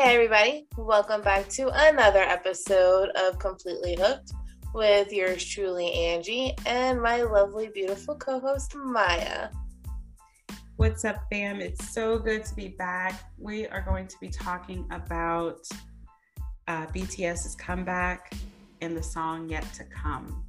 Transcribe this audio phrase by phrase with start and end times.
[0.00, 0.68] Hey, everybody.
[0.76, 4.30] Welcome back to another episode of Completely Hooked
[4.72, 9.48] with yours truly, Angie, and my lovely, beautiful co host, Maya.
[10.76, 11.60] What's up, fam?
[11.60, 13.20] It's so good to be back.
[13.38, 15.66] We are going to be talking about
[16.68, 18.32] uh, BTS's comeback
[18.80, 20.44] and the song Yet to Come.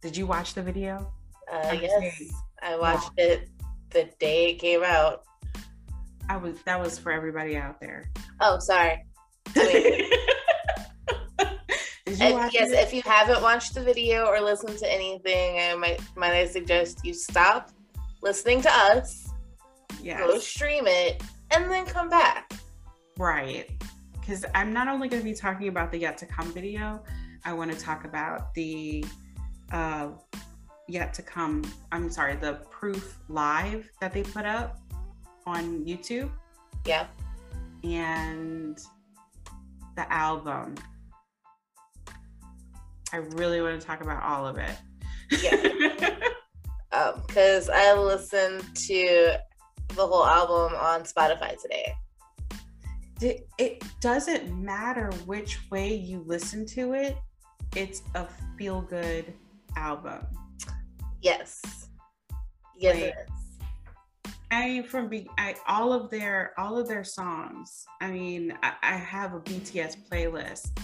[0.00, 1.12] Did you watch the video?
[1.52, 2.22] Uh, yes,
[2.62, 3.50] I watched it
[3.90, 5.27] the day it came out.
[6.28, 8.10] I was that was for everybody out there.
[8.40, 9.04] Oh, sorry.
[9.56, 10.10] I mean,
[12.06, 12.78] if, yes, it?
[12.78, 17.04] if you haven't watched the video or listened to anything, I might might I suggest
[17.04, 17.70] you stop
[18.22, 19.30] listening to us.
[20.02, 20.20] Yes.
[20.20, 22.52] Go stream it and then come back.
[23.16, 23.70] Right.
[24.12, 27.02] Because I'm not only going to be talking about the yet to come video,
[27.44, 29.04] I want to talk about the
[29.72, 30.08] uh,
[30.86, 31.64] yet to come.
[31.92, 34.78] I'm sorry, the proof live that they put up
[35.48, 36.30] on YouTube.
[36.86, 37.06] Yeah.
[37.82, 38.78] And
[39.96, 40.76] the album.
[43.12, 44.76] I really want to talk about all of it.
[45.42, 46.14] Yeah.
[47.26, 49.38] because um, I listened to
[49.94, 51.94] the whole album on Spotify today.
[53.58, 57.16] It doesn't matter which way you listen to it,
[57.74, 58.26] it's a
[58.56, 59.32] feel good
[59.76, 60.24] album.
[61.20, 61.60] Yes.
[62.76, 63.37] Yes, like.
[64.50, 67.84] I from be I all of their all of their songs.
[68.00, 70.78] I mean, I, I have a BTS playlist,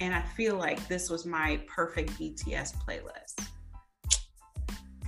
[0.00, 3.48] and I feel like this was my perfect BTS playlist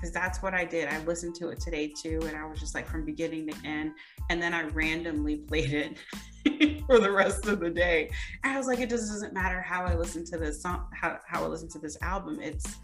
[0.01, 0.89] because that's what I did.
[0.89, 3.93] I listened to it today too, and I was just like from beginning to end,
[4.31, 8.11] and then I randomly played it for the rest of the day.
[8.43, 11.19] And I was like, it just doesn't matter how I listen to this song, how,
[11.27, 12.41] how I listen to this album.
[12.41, 12.77] It's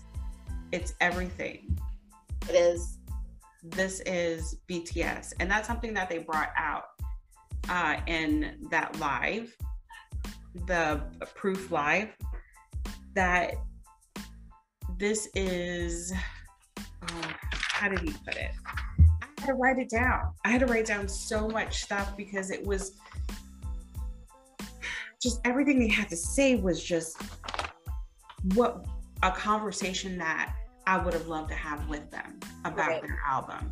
[0.72, 1.78] it's everything.
[2.48, 2.95] It is
[3.70, 5.32] this is BTS.
[5.40, 6.84] And that's something that they brought out
[7.68, 9.54] uh, in that live,
[10.66, 11.02] the
[11.34, 12.16] proof live,
[13.14, 13.54] that
[14.98, 16.12] this is,
[16.78, 18.50] oh, how did he put it?
[19.20, 20.32] I had to write it down.
[20.44, 22.96] I had to write down so much stuff because it was
[25.20, 27.20] just everything they had to say was just
[28.54, 28.86] what
[29.22, 30.54] a conversation that
[30.86, 33.02] I would have loved to have with them about right.
[33.02, 33.70] their album.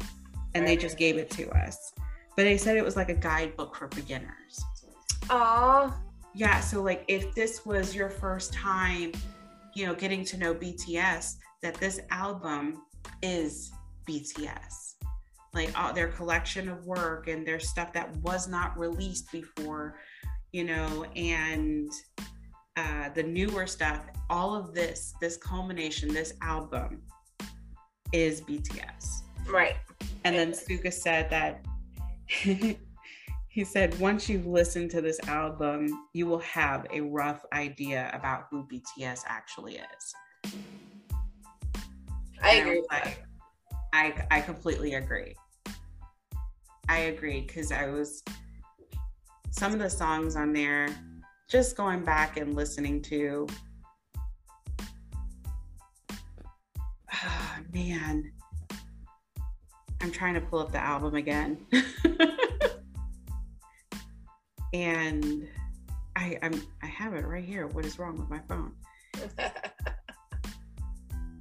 [0.54, 0.66] And right.
[0.66, 1.92] they just gave it to us.
[2.36, 4.64] But they said it was like a guidebook for beginners.
[5.30, 5.96] Oh.
[6.34, 6.60] Yeah.
[6.60, 9.12] So, like, if this was your first time,
[9.74, 12.82] you know, getting to know BTS, that this album
[13.22, 13.72] is
[14.08, 14.94] BTS.
[15.52, 20.00] Like, all their collection of work and their stuff that was not released before,
[20.50, 21.92] you know, and
[22.76, 27.02] uh, the newer stuff, all of this, this culmination, this album
[28.12, 29.22] is BTS.
[29.48, 29.76] Right.
[30.24, 31.64] And then Suga said that
[32.26, 38.46] he said once you listen to this album, you will have a rough idea about
[38.50, 40.52] who BTS actually is.
[42.42, 42.82] I agree.
[42.90, 43.16] I,
[43.92, 45.34] I, I completely agree.
[46.88, 48.22] I agree because I was
[49.50, 50.88] some of the songs on there
[51.48, 53.46] just going back and listening to
[57.12, 58.32] oh, man
[60.00, 61.58] i'm trying to pull up the album again.
[64.74, 65.48] And
[66.16, 67.68] i i'm i have it right here.
[67.68, 68.72] What is wrong with my phone?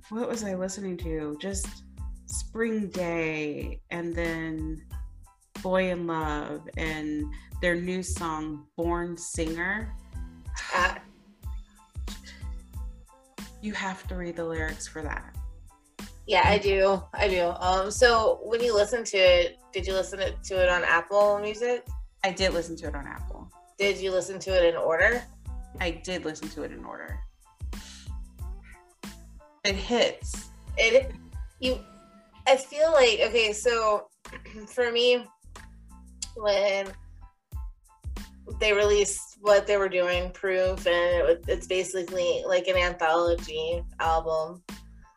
[0.09, 1.35] What was i listening to?
[1.41, 1.85] Just
[2.27, 4.85] spring day and then
[5.63, 7.25] boy in love and
[7.63, 9.95] their new song born singer
[10.75, 10.95] uh,
[13.61, 15.33] you have to read the lyrics for that.
[16.27, 17.01] Yeah, I do.
[17.13, 17.53] I do.
[17.57, 21.87] Um, so when you listen to it, did you listen to it on Apple Music?
[22.25, 23.49] I did listen to it on Apple.
[23.79, 25.23] Did you listen to it in order?
[25.79, 27.17] I did listen to it in order.
[29.63, 30.49] It hits.
[30.77, 31.13] It
[31.61, 31.79] you
[32.45, 34.07] I feel like okay, so
[34.67, 35.25] for me
[36.35, 36.91] when
[38.59, 44.61] they released what they were doing, Proof, and it, it's basically like an anthology album.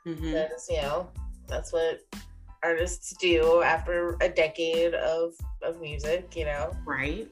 [0.06, 0.37] Mm-hmm.
[0.70, 1.08] You know
[1.49, 2.00] that's what
[2.62, 6.34] artists do after a decade of of music.
[6.37, 7.28] You know, right?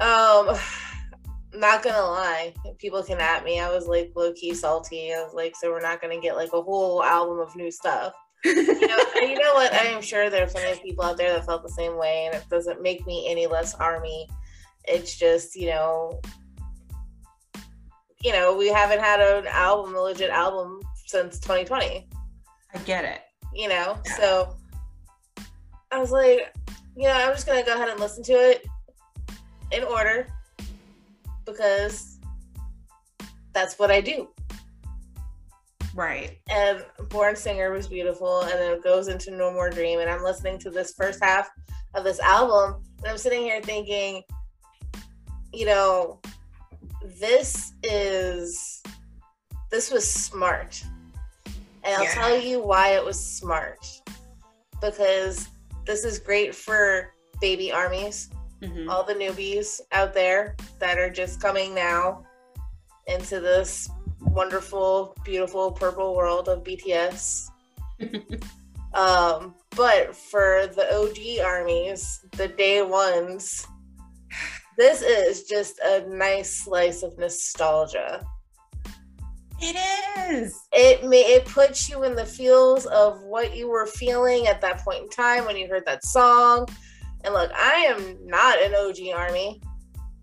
[0.00, 0.56] Um,
[1.54, 3.60] not gonna lie, people can at me.
[3.60, 5.12] I was like low key salty.
[5.12, 8.14] I was like, so we're not gonna get like a whole album of new stuff.
[8.44, 9.72] you know, you know what?
[9.74, 12.24] I am sure there are plenty of people out there that felt the same way,
[12.26, 14.26] and it doesn't make me any less army
[14.84, 16.20] it's just, you know,
[18.22, 22.08] you know, we haven't had an album, a legit album since 2020.
[22.74, 23.22] I get it.
[23.54, 24.16] You know, yeah.
[24.16, 24.56] so
[25.90, 26.54] I was like,
[26.96, 28.66] you know, I'm just gonna go ahead and listen to it
[29.72, 30.26] in order.
[31.44, 32.18] because
[33.52, 34.28] that's what I do.
[35.94, 36.38] Right.
[36.48, 40.22] And Born Singer was beautiful, and then it goes into No More Dream, and I'm
[40.22, 41.50] listening to this first half
[41.94, 44.22] of this album, and I'm sitting here thinking,
[45.52, 46.20] you know,
[47.18, 48.82] this is
[49.70, 50.82] this was smart.
[51.84, 52.14] And I'll yeah.
[52.14, 53.86] tell you why it was smart.
[54.80, 55.48] Because
[55.86, 58.30] this is great for baby armies,
[58.60, 58.88] mm-hmm.
[58.90, 62.24] all the newbies out there that are just coming now
[63.06, 63.88] into this
[64.20, 67.50] wonderful, beautiful purple world of BTS.
[68.94, 73.66] um, but for the OG armies, the day ones,
[74.80, 78.24] this is just a nice slice of nostalgia.
[79.60, 79.76] It
[80.30, 80.58] is.
[80.72, 84.78] It may it puts you in the feels of what you were feeling at that
[84.78, 86.66] point in time when you heard that song.
[87.24, 89.60] And look, I am not an OG army.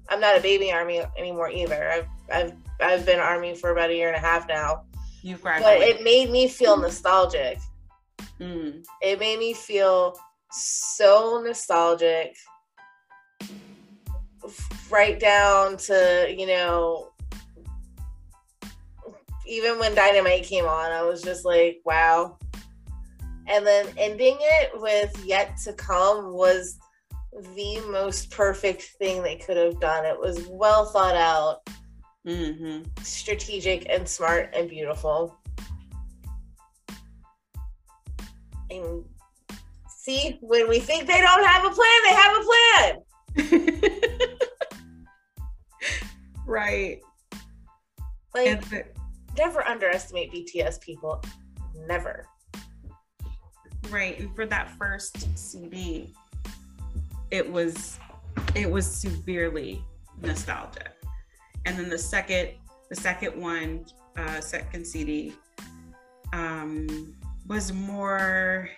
[0.10, 1.92] I'm not a baby army anymore either.
[1.92, 4.86] I've I've I've been army for about a year and a half now.
[5.22, 5.82] You've graduated.
[5.82, 7.60] But it made me feel nostalgic.
[8.40, 8.84] Mm.
[9.04, 10.18] It made me feel
[10.52, 12.36] so nostalgic.
[14.90, 17.12] Right down to, you know,
[19.46, 22.38] even when Dynamite came on, I was just like, wow.
[23.48, 26.78] And then ending it with Yet to Come was
[27.56, 30.06] the most perfect thing they could have done.
[30.06, 31.62] It was well thought out,
[32.26, 32.84] mm-hmm.
[33.04, 35.38] strategic, and smart and beautiful.
[38.70, 39.06] And
[39.90, 43.94] see, when we think they don't have a plan, they have a plan.
[46.48, 47.00] right.
[48.34, 48.64] Like,
[49.38, 51.24] never underestimate BTS people.
[51.88, 52.26] Never.
[53.90, 54.20] Right.
[54.20, 56.14] And for that first CD,
[57.32, 58.00] it was
[58.56, 59.84] it was severely
[60.22, 60.92] nostalgic.
[61.66, 62.50] And then the second
[62.90, 63.86] the second one,
[64.18, 65.36] uh, second CD,
[66.34, 67.16] um,
[67.48, 68.70] was more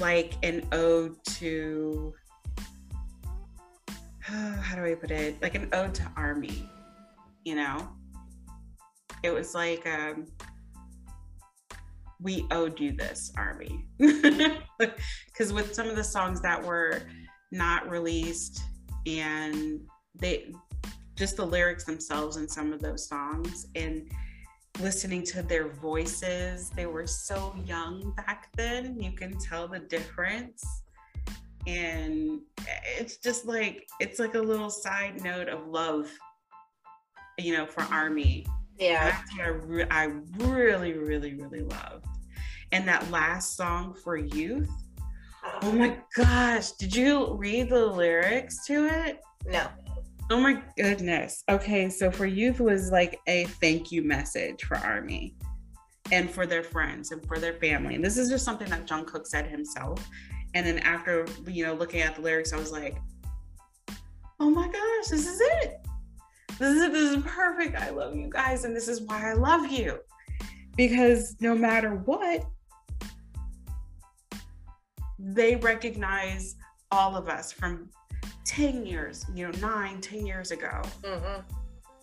[0.00, 2.14] like an ode to
[4.20, 5.40] how do I put it?
[5.42, 6.68] Like an ode to army,
[7.44, 7.88] you know?
[9.22, 10.26] It was like um,
[12.20, 13.86] we owed you this, army.
[13.98, 17.02] Because with some of the songs that were
[17.52, 18.62] not released
[19.06, 19.80] and
[20.14, 20.52] they
[21.16, 24.10] just the lyrics themselves in some of those songs and
[24.80, 30.64] listening to their voices they were so young back then you can tell the difference
[31.68, 32.40] and
[32.98, 36.10] it's just like it's like a little side note of love
[37.38, 38.46] you know for army
[38.78, 40.04] yeah that's what I, re- I
[40.38, 42.06] really really really loved
[42.72, 44.70] and that last song for youth
[45.62, 46.72] Oh my gosh.
[46.72, 49.20] Did you read the lyrics to it?
[49.46, 49.66] No.
[50.30, 51.44] Oh my goodness.
[51.50, 55.36] Okay, so for youth was like a thank you message for Army
[56.12, 57.94] and for their friends and for their family.
[57.94, 60.06] And this is just something that Jungkook said himself.
[60.54, 62.96] And then after, you know, looking at the lyrics, I was like,
[64.40, 65.53] oh my gosh, this is it.
[66.58, 66.92] This is.
[66.92, 67.76] This is perfect.
[67.76, 68.64] I love you guys.
[68.64, 69.98] And this is why I love you.
[70.76, 72.44] Because no matter what,
[75.18, 76.56] they recognize
[76.90, 77.88] all of us from
[78.44, 81.40] 10 years, you know, nine, 10 years ago, mm-hmm.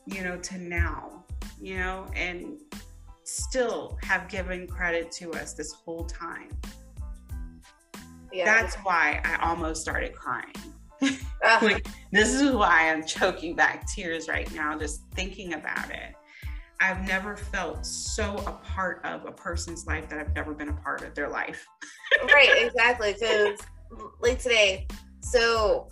[0.05, 1.23] you know, to now,
[1.61, 2.57] you know, and
[3.23, 6.49] still have given credit to us this whole time.
[8.33, 8.45] Yeah.
[8.45, 10.53] That's why I almost started crying.
[11.01, 11.59] Uh.
[11.63, 16.13] like, this is why I'm choking back tears right now, just thinking about it.
[16.79, 20.73] I've never felt so a part of a person's life that I've never been a
[20.73, 21.65] part of their life.
[22.33, 23.13] right, exactly.
[23.13, 23.59] Because
[24.19, 24.87] like today,
[25.21, 25.87] so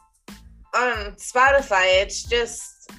[0.75, 2.91] on Spotify, it's just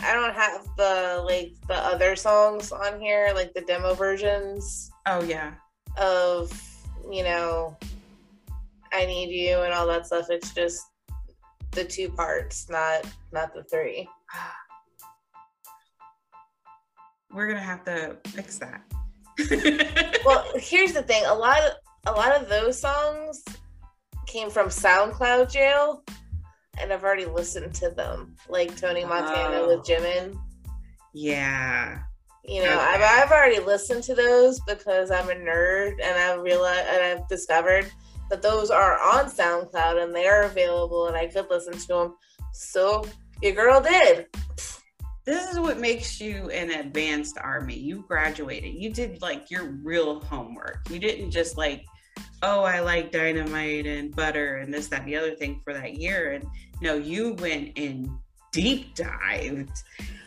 [0.00, 4.90] I don't have the like the other songs on here, like the demo versions.
[5.06, 5.54] Oh yeah.
[5.96, 6.52] Of
[7.10, 7.76] you know,
[8.92, 10.30] I need you and all that stuff.
[10.30, 10.82] It's just
[11.72, 14.08] the two parts, not not the three.
[17.32, 18.82] we're gonna have to fix that.
[20.24, 21.72] well, here's the thing: a lot of
[22.06, 23.44] a lot of those songs
[24.26, 26.04] came from SoundCloud jail,
[26.80, 29.68] and I've already listened to them, like Tony Montana oh.
[29.68, 30.36] with Jimin.
[31.14, 32.00] Yeah.
[32.44, 32.80] You know, okay.
[32.80, 37.28] I've, I've already listened to those because I'm a nerd and I've realized and I've
[37.28, 37.90] discovered
[38.30, 42.14] that those are on SoundCloud and they are available and I could listen to them.
[42.52, 43.04] So
[43.42, 44.26] your girl did
[45.24, 47.78] this is what makes you an advanced army.
[47.78, 48.72] You graduated.
[48.72, 50.88] You did like your real homework.
[50.88, 51.84] You didn't just like
[52.42, 55.94] oh, I like dynamite and butter and this, that, and the other thing for that
[55.94, 56.32] year.
[56.32, 56.44] And
[56.80, 58.08] no, you went and
[58.58, 59.84] deep dived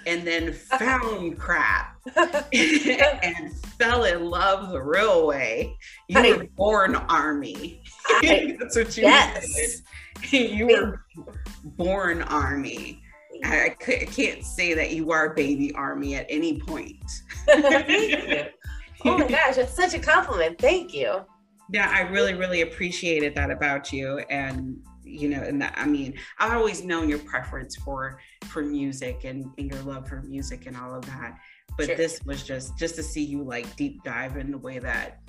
[0.07, 1.97] and then found crap
[2.53, 5.77] and fell in love the real way.
[6.07, 7.83] You I, were born army.
[8.07, 9.81] I, That's what you yes.
[10.31, 10.51] did.
[10.51, 11.05] You were
[11.63, 13.03] born army.
[13.43, 17.03] I, I can't say that you are baby army at any point.
[17.49, 18.47] oh
[19.03, 20.59] my gosh, that's such a compliment.
[20.59, 21.25] Thank you.
[21.71, 24.19] Yeah, I really, really appreciated that about you.
[24.29, 24.77] And
[25.11, 29.45] you know, and that I mean, I've always known your preference for for music and,
[29.57, 31.37] and your love for music and all of that.
[31.77, 31.95] But sure.
[31.95, 35.19] this was just just to see you like deep dive in the way that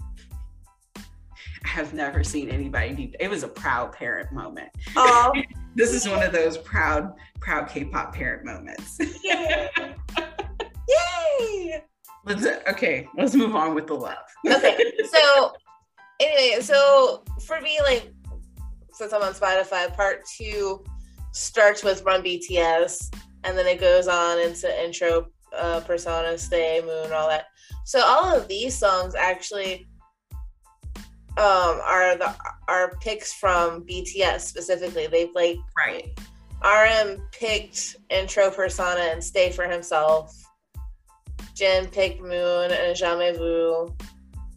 [1.65, 3.17] I have never seen anybody deep.
[3.21, 4.69] It was a proud parent moment.
[4.97, 5.33] Oh,
[5.75, 8.99] this is one of those proud, proud K-pop parent moments.
[9.23, 9.69] Yay!
[10.89, 11.83] Yay!
[12.25, 13.09] Let's okay.
[13.17, 14.17] Let's move on with the love.
[14.47, 15.53] okay, so
[16.21, 18.13] anyway, so for me, like
[19.03, 20.85] since I'm on Spotify, part two
[21.33, 25.27] starts with Run BTS, and then it goes on into intro,
[25.59, 27.47] uh, Persona, Stay, Moon, all that.
[27.85, 29.89] So all of these songs actually
[31.37, 32.33] um, are the
[32.69, 35.09] are picks from BTS specifically.
[35.09, 36.17] They like right.
[36.65, 40.33] RM picked intro Persona and Stay for himself.
[41.57, 43.93] Jin picked Moon and Jamais Vu.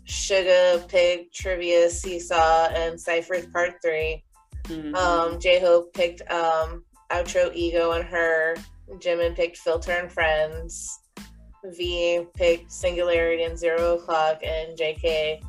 [0.08, 4.24] Suga picked Trivia, Seesaw, and Cypher's Part 3.
[4.68, 4.96] Mm-hmm.
[4.96, 8.56] Um, J Hope picked um, Outro Ego and Her.
[8.90, 11.00] Jimin picked Filter and Friends.
[11.64, 14.42] V picked Singularity and Zero O'Clock.
[14.44, 15.42] And JK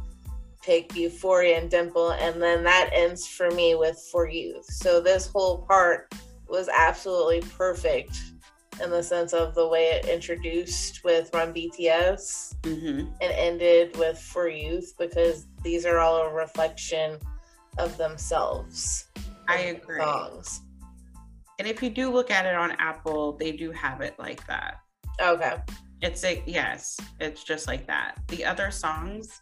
[0.62, 2.12] picked Euphoria and Dimple.
[2.12, 4.66] And then that ends for me with For Youth.
[4.66, 6.12] So this whole part
[6.49, 8.18] was absolutely perfect
[8.82, 13.08] in the sense of the way it introduced with Run BTS mm-hmm.
[13.20, 17.18] and ended with For Youth because these are all a reflection
[17.78, 19.06] of themselves.
[19.49, 20.00] I agree.
[20.00, 20.62] Songs.
[21.59, 24.78] And if you do look at it on Apple, they do have it like that.
[25.21, 25.56] Okay.
[26.02, 28.16] It's a yes, it's just like that.
[28.28, 29.40] The other songs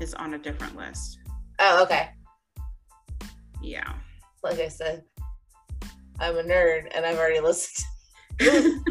[0.00, 1.18] is on a different list.
[1.58, 2.10] Oh, okay.
[3.60, 3.94] Yeah.
[4.44, 5.02] Like I said,
[6.20, 7.84] I'm a nerd and I've already listened.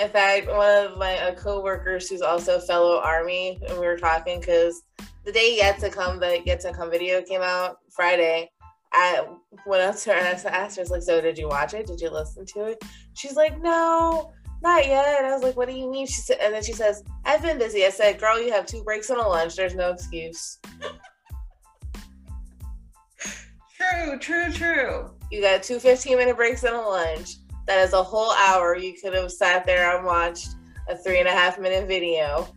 [0.00, 3.98] In fact, one of my uh, coworkers who's also a fellow army, and we were
[3.98, 4.82] talking because
[5.24, 8.50] the day yet to come, the yet to come video came out Friday.
[8.92, 9.24] I
[9.66, 11.74] went up to her and I asked her, I was like, "So did you watch
[11.74, 11.86] it?
[11.86, 12.82] Did you listen to it?"
[13.14, 16.38] She's like, "No, not yet." And I was like, "What do you mean?" She said,
[16.40, 19.20] and then she says, "I've been busy." I said, "Girl, you have two breaks and
[19.20, 19.56] a lunch.
[19.56, 20.58] There's no excuse."
[23.76, 25.10] true, true, true.
[25.30, 27.36] You got two 15 minute breaks and a lunch.
[27.66, 28.76] That is a whole hour.
[28.76, 30.48] You could have sat there and watched
[30.88, 32.48] a three and a half minute video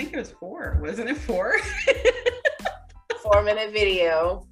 [0.00, 0.78] think it was four.
[0.80, 1.56] Wasn't it four?
[3.22, 4.46] four minute video.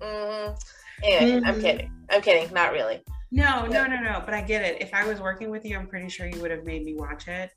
[0.00, 0.54] Mm-hmm.
[1.02, 1.46] Anyway, mm-hmm.
[1.46, 1.92] I'm kidding.
[2.10, 2.52] I'm kidding.
[2.52, 3.02] Not really.
[3.32, 4.22] No, no, no, no.
[4.24, 4.82] But I get it.
[4.82, 7.28] If I was working with you, I'm pretty sure you would have made me watch
[7.28, 7.52] it.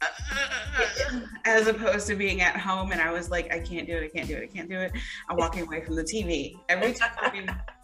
[1.44, 4.08] As opposed to being at home and I was like, I can't do it, I
[4.16, 4.92] can't do it, I can't do it.
[5.28, 6.54] I'm walking away from the TV.
[6.68, 7.50] Every time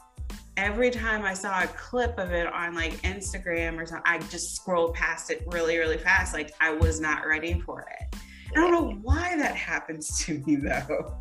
[0.56, 4.56] every time I saw a clip of it on like Instagram or something, I just
[4.56, 6.34] scrolled past it really, really fast.
[6.34, 8.16] Like I was not ready for it.
[8.52, 11.16] I don't know why that happens to me though.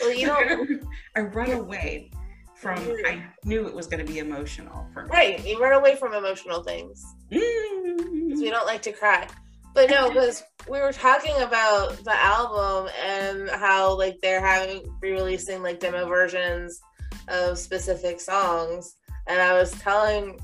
[0.00, 0.66] Well, you know,
[1.16, 2.10] I run away
[2.54, 2.78] from.
[3.06, 5.10] I knew it was going to be emotional for me.
[5.10, 8.40] Right, you run away from emotional things because mm-hmm.
[8.40, 9.28] we don't like to cry.
[9.74, 15.62] But no, because we were talking about the album and how like they're having re-releasing
[15.62, 16.80] like demo versions
[17.28, 18.96] of specific songs.
[19.26, 20.38] And I was telling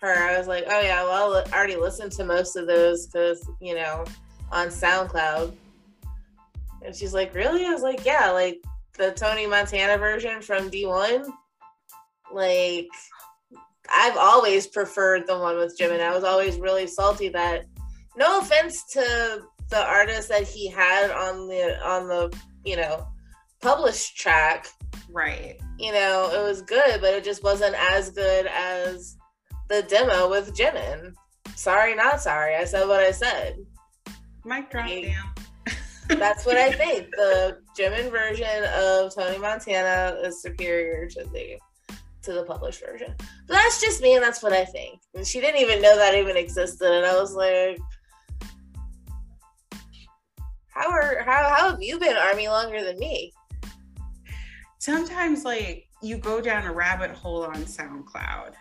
[0.00, 3.48] her, I was like, oh, yeah, well, I already listened to most of those because,
[3.60, 4.04] you know,
[4.52, 5.54] on SoundCloud.
[6.84, 7.64] And she's like, really?
[7.64, 8.62] I was like, yeah, like
[8.96, 11.28] the Tony Montana version from D1.
[12.32, 12.88] Like,
[13.92, 16.00] I've always preferred the one with Jimin.
[16.00, 17.64] I was always really salty that,
[18.16, 22.34] no offense to the artist that he had on the on the
[22.64, 23.06] you know
[23.60, 24.68] published track,
[25.10, 25.58] Right.
[25.78, 29.16] You know, it was good, but it just wasn't as good as
[29.68, 31.14] the demo with Jimin.
[31.54, 32.54] Sorry, not sorry.
[32.56, 33.58] I said what I said.
[34.44, 34.88] Mic drop
[36.16, 37.10] that's what I think.
[37.10, 41.58] The Jimin version of Tony Montana is superior to the
[42.22, 43.14] to the published version.
[43.18, 45.00] But that's just me, and that's what I think.
[45.14, 47.78] And she didn't even know that even existed, and I was like,
[50.68, 53.32] "How are how how have you been army longer than me?"
[54.78, 58.54] Sometimes like you go down a rabbit hole on SoundCloud.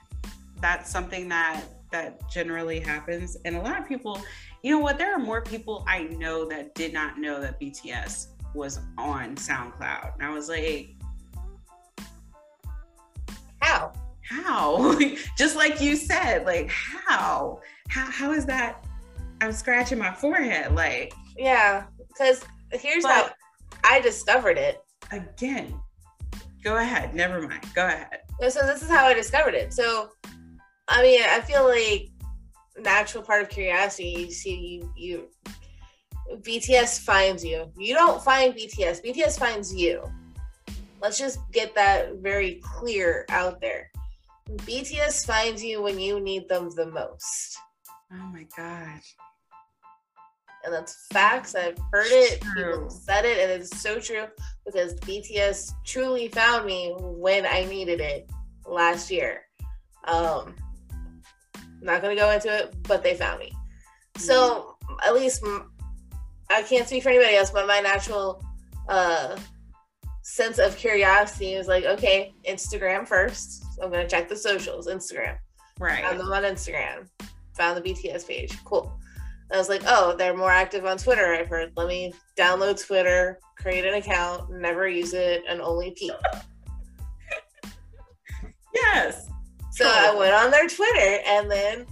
[0.60, 3.38] That's something that that generally happens.
[3.46, 4.20] And a lot of people,
[4.62, 8.28] you know what, there are more people I know that did not know that BTS
[8.54, 10.16] was on SoundCloud.
[10.16, 10.96] And I was like,
[13.62, 13.94] how?
[14.22, 15.00] How?
[15.38, 17.62] Just like you said, like how?
[17.90, 18.86] How how is that?
[19.40, 20.74] I'm scratching my forehead.
[20.74, 23.30] Like yeah, because here's how
[23.84, 24.84] I discovered it.
[25.12, 25.80] Again,
[26.68, 27.16] go ahead.
[27.16, 27.66] Never mind.
[27.74, 28.20] Go ahead.
[28.50, 29.74] So this is how I discovered it.
[29.74, 30.10] So,
[30.88, 32.10] I mean, I feel like
[32.78, 34.26] natural part of curiosity.
[34.28, 35.28] You see, you, you
[36.42, 37.72] BTS finds you.
[37.78, 39.04] You don't find BTS.
[39.04, 40.04] BTS finds you.
[41.02, 43.90] Let's just get that very clear out there.
[44.50, 47.58] BTS finds you when you need them the most.
[48.12, 49.16] Oh my gosh.
[50.68, 51.56] And that's facts.
[51.56, 52.42] I've heard it.
[52.42, 54.26] People said it, and it's so true
[54.66, 58.30] because BTS truly found me when I needed it
[58.66, 59.44] last year.
[60.04, 60.56] Um,
[61.82, 63.54] not gonna go into it, but they found me.
[64.18, 65.42] So at least
[66.50, 68.44] I can't speak for anybody else, but my natural
[68.90, 69.38] uh,
[70.22, 73.64] sense of curiosity is like, okay, Instagram first.
[73.74, 75.38] So I'm gonna check the socials, Instagram.
[75.80, 76.04] Right.
[76.04, 77.08] Found them on Instagram.
[77.56, 78.54] Found the BTS page.
[78.66, 78.97] Cool.
[79.52, 81.34] I was like, oh, they're more active on Twitter.
[81.34, 81.72] I've heard.
[81.76, 86.14] Let me download Twitter, create an account, never use it, and only peep.
[88.74, 89.30] yes.
[89.72, 91.86] So I went on their Twitter, and then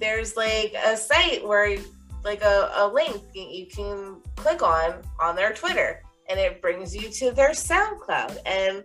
[0.00, 1.78] there's like a site where,
[2.24, 7.08] like a, a link you can click on on their Twitter, and it brings you
[7.08, 8.84] to their SoundCloud and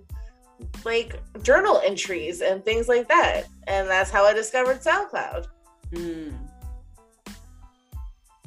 [0.86, 3.44] like journal entries and things like that.
[3.68, 5.48] And that's how I discovered SoundCloud.
[5.92, 6.43] Mm.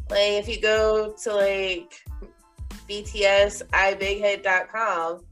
[0.09, 1.95] Like if you go to like
[2.89, 5.25] BTS ibighit.com.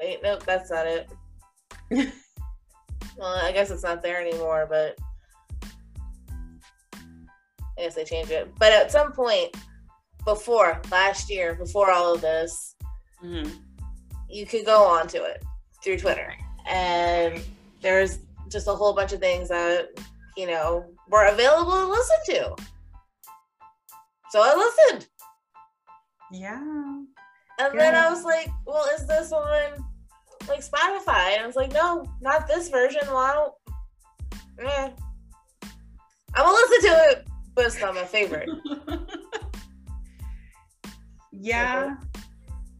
[0.00, 1.08] Wait, nope, that's not it.
[3.16, 4.96] well, I guess it's not there anymore, but
[7.76, 8.52] I guess they changed it.
[8.58, 9.56] But at some point
[10.24, 12.76] before last year, before all of this,
[13.22, 13.50] mm-hmm.
[14.28, 15.44] you could go onto it
[15.82, 16.34] through Twitter.
[16.66, 17.42] And
[17.80, 19.88] there's just a whole bunch of things that,
[20.36, 22.56] you know, were available to listen to.
[24.30, 25.08] So I listened.
[26.32, 26.60] Yeah.
[26.60, 27.04] And
[27.58, 27.70] yeah.
[27.72, 29.84] then I was like, well, is this on
[30.48, 31.34] like Spotify?
[31.34, 33.02] And I was like, no, not this version.
[33.06, 33.54] Well, I don't.
[34.58, 34.90] Eh.
[36.36, 38.50] I'm gonna listen to it, but it's not my favorite.
[41.32, 41.96] yeah.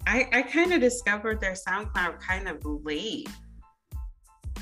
[0.06, 3.28] I, I kind of discovered their SoundCloud kind of late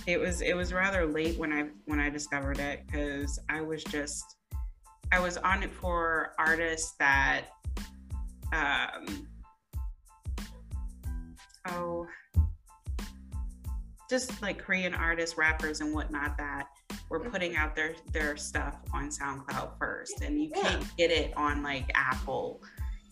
[0.06, 3.84] it was it was rather late when I when I discovered it because I was
[3.84, 4.24] just
[5.12, 7.46] I was on it for artists that
[8.52, 9.28] um
[11.68, 12.06] oh
[14.10, 16.66] just like Korean artists, rappers and whatnot that
[17.08, 17.30] were mm-hmm.
[17.30, 21.90] putting out their their stuff on SoundCloud first and you can't get it on like
[21.94, 22.62] Apple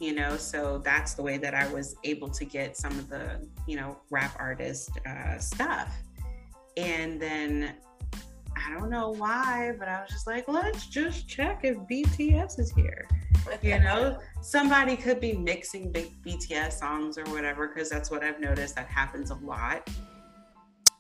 [0.01, 0.39] you know?
[0.39, 3.99] So that's the way that i was able to get some of the you know
[4.11, 5.95] rap artist uh, stuff
[6.77, 7.75] and then
[8.57, 12.73] I don't know why, but I was just like, let's just check if BTS is
[12.73, 13.09] here.
[13.63, 18.41] You know, somebody could be mixing big BTS songs or whatever, because that's what I've
[18.41, 19.89] noticed that happens a lot.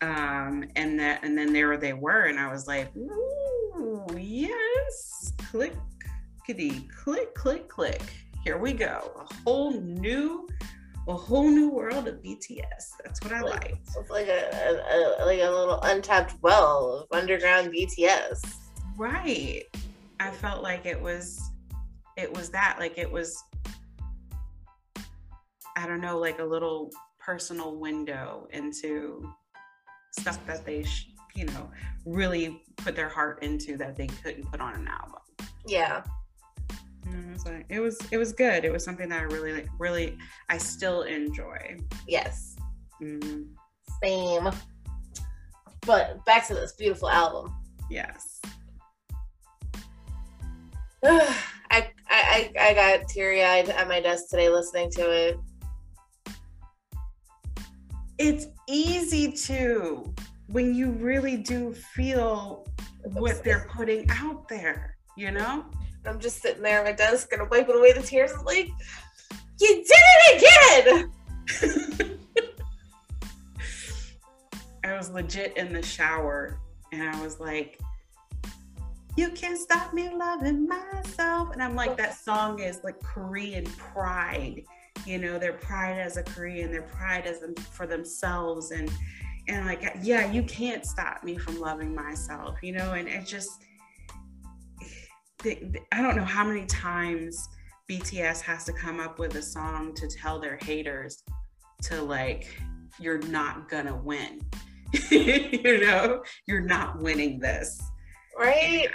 [0.01, 5.75] Um, and that, and then there they were, and I was like, ooh, yes, click,
[6.47, 8.03] kitty, click, click, click.
[8.43, 10.49] Here we go, a whole new
[11.11, 12.93] a whole new world of BTS.
[13.05, 13.65] That's what I like.
[13.65, 13.79] like.
[13.97, 18.55] It's like a, a, a, like a little untapped well of underground BTS.
[18.97, 19.65] Right.
[20.21, 21.51] I felt like it was
[22.17, 23.43] it was that like it was
[25.77, 29.33] I don't know like a little personal window into
[30.13, 31.71] stuff that they sh- you know
[32.05, 35.21] really put their heart into that they couldn't put on an album.
[35.67, 36.03] Yeah.
[37.13, 38.65] It was like it was it was good.
[38.65, 40.17] It was something that I really like really
[40.49, 41.79] I still enjoy.
[42.07, 42.57] Yes.
[43.03, 43.43] Mm-hmm.
[44.03, 44.51] Same.
[45.87, 47.55] But back to this beautiful album.
[47.91, 48.41] Yes.
[51.05, 55.39] I, I I got teary eyed at my desk today listening to it.
[58.19, 60.15] It's easy to
[60.49, 62.67] when you really do feel
[63.05, 65.65] what they're putting out there, you know?
[66.07, 68.33] I'm just sitting there at my desk and I'm wiping away the tears.
[68.37, 68.71] I'm like,
[69.61, 71.11] you did it
[71.63, 72.19] again!
[74.85, 76.59] I was legit in the shower
[76.93, 77.79] and I was like,
[79.17, 81.51] you can't stop me loving myself.
[81.53, 84.65] And I'm like, that song is like Korean pride.
[85.07, 88.71] You know, their pride as a Korean, their pride as them for themselves.
[88.71, 88.91] And
[89.49, 93.65] and like, yeah, you can't stop me from loving myself, you know, and it just
[95.45, 97.49] I don't know how many times
[97.89, 101.23] BTS has to come up with a song to tell their haters
[101.83, 102.47] to like,
[102.99, 104.41] you're not gonna win.
[105.11, 107.81] you know, you're not winning this.
[108.39, 108.89] Right.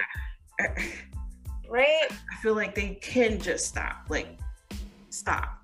[0.60, 0.66] I,
[1.70, 2.08] right.
[2.10, 4.06] I feel like they can just stop.
[4.10, 4.38] Like,
[5.10, 5.62] stop.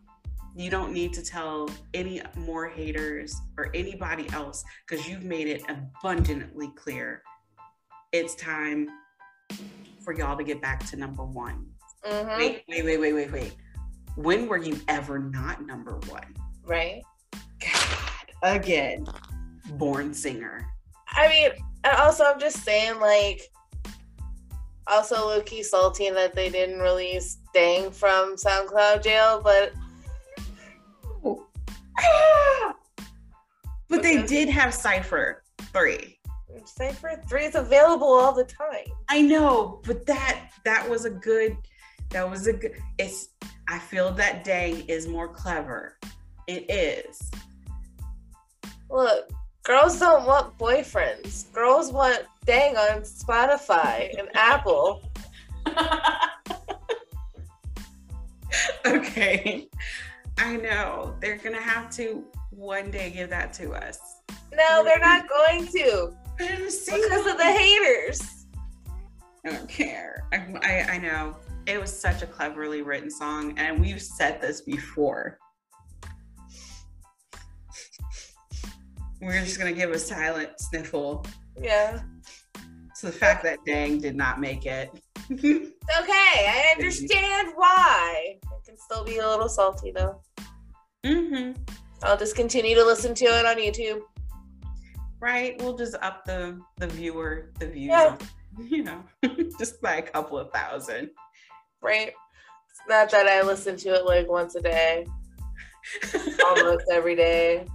[0.55, 5.63] You don't need to tell any more haters or anybody else because you've made it
[5.69, 7.21] abundantly clear.
[8.11, 8.89] It's time
[10.03, 11.65] for y'all to get back to number one.
[12.05, 12.37] Mm-hmm.
[12.37, 13.55] Wait, wait, wait, wait, wait, wait.
[14.15, 16.35] When were you ever not number one?
[16.65, 17.03] Right.
[17.59, 19.05] God, again,
[19.73, 20.67] born singer.
[21.09, 21.51] I mean,
[21.83, 23.41] and also I'm just saying, like,
[24.87, 29.73] also low key salty that they didn't release Ddaeng from SoundCloud jail, but
[33.91, 36.17] But they did have Cypher 3.
[36.65, 38.93] Cypher 3 is available all the time.
[39.09, 41.57] I know, but that that was a good
[42.09, 43.29] that was a good it's
[43.67, 45.97] I feel that Ddaeng is more clever.
[46.47, 47.31] It is.
[48.89, 49.31] Look,
[49.63, 51.51] girls don't want boyfriends.
[51.53, 55.09] Girls want Ddaeng on Spotify and Apple.
[58.85, 59.69] okay.
[60.37, 61.15] I know.
[61.21, 63.99] They're gonna have to one day give that to us.
[64.53, 66.13] No, they're not going to
[66.47, 68.45] Because of the haters.
[69.45, 70.25] I don't care.
[70.33, 71.35] I, I, I know.
[71.67, 75.37] It was such a cleverly written song, and we've said this before.
[79.21, 81.25] We're just gonna give a silent sniffle
[81.61, 82.01] Yeah.
[82.99, 84.89] to the fact that Ddaeng did not make it.
[85.29, 85.43] It's
[86.01, 86.47] okay.
[86.47, 88.35] I understand why.
[88.41, 90.21] It can still be a little salty though.
[91.05, 91.61] Mm-hmm.
[92.03, 94.01] I'll just continue to listen to it on YouTube.
[95.21, 95.55] Right?
[95.61, 98.17] We'll just up the the viewer the views, Yeah.
[98.59, 99.03] you know,
[99.59, 101.11] just by a couple of thousand.
[101.81, 102.11] Right?
[102.69, 105.05] It's not that I listen to it like once a day,
[106.45, 107.65] almost every day.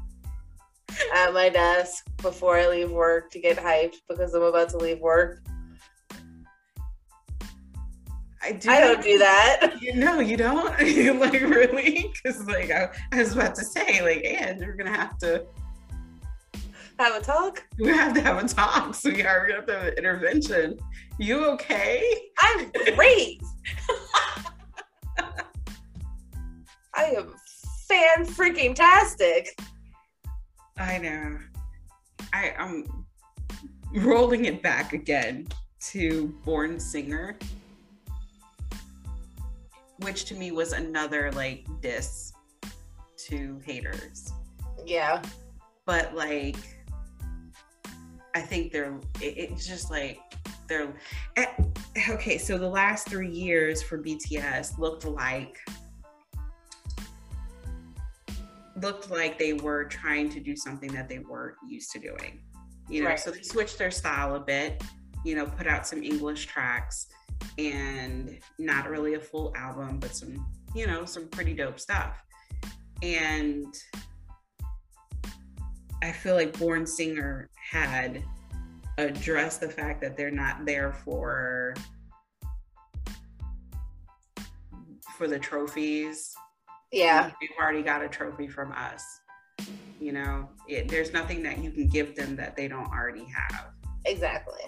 [1.15, 4.99] At my desk before I leave work to get hyped because I'm about to leave
[5.01, 5.43] work.
[8.43, 8.71] I do.
[8.71, 9.75] I don't do that.
[9.81, 10.65] You know, you don't
[11.21, 15.19] like really, because like I, I was about to say, like, and we're gonna have
[15.19, 15.45] to
[16.99, 17.63] Have a talk?
[17.79, 18.95] we have to have a talk.
[18.95, 20.79] So we are gonna have to have an intervention.
[21.19, 22.03] You okay?
[22.41, 23.41] I'm great.
[26.95, 27.35] I am
[27.89, 29.49] fan freaking tastic.
[30.79, 31.39] I know.
[32.33, 33.07] I I'm
[33.95, 35.47] rolling it back again
[35.89, 37.39] to Born Singer,
[39.99, 42.33] which to me was another like diss
[43.29, 44.33] to haters.
[44.85, 45.23] Yeah.
[45.85, 46.57] But like,
[48.37, 48.94] I think they're.
[49.22, 50.18] It, it's just like
[50.68, 50.94] they're.
[51.37, 51.46] eh,
[52.11, 55.59] Okay, so the last three years for BTS looked like
[58.83, 62.42] looked like they were trying to do something that they weren't used to doing.
[62.90, 63.18] You know, Right.
[63.18, 64.83] so they switched their style a bit,
[65.25, 67.07] you know, put out some English tracks
[67.59, 72.22] and not really a full album, but some, you know, some pretty dope stuff.
[73.03, 73.75] And
[76.03, 78.23] I feel like Born Singer had
[78.99, 81.75] addressed the fact that they're not there for
[85.17, 86.35] for the trophies
[86.93, 87.31] Yeah.
[87.41, 89.03] they've already got a trophy from us.
[89.99, 93.71] You know, it, there's nothing that you can give them that they don't already have.
[94.05, 94.61] Exactly.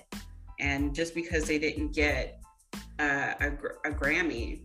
[0.58, 2.40] And just because they didn't get
[2.98, 3.48] uh, a,
[3.84, 4.62] a Grammy,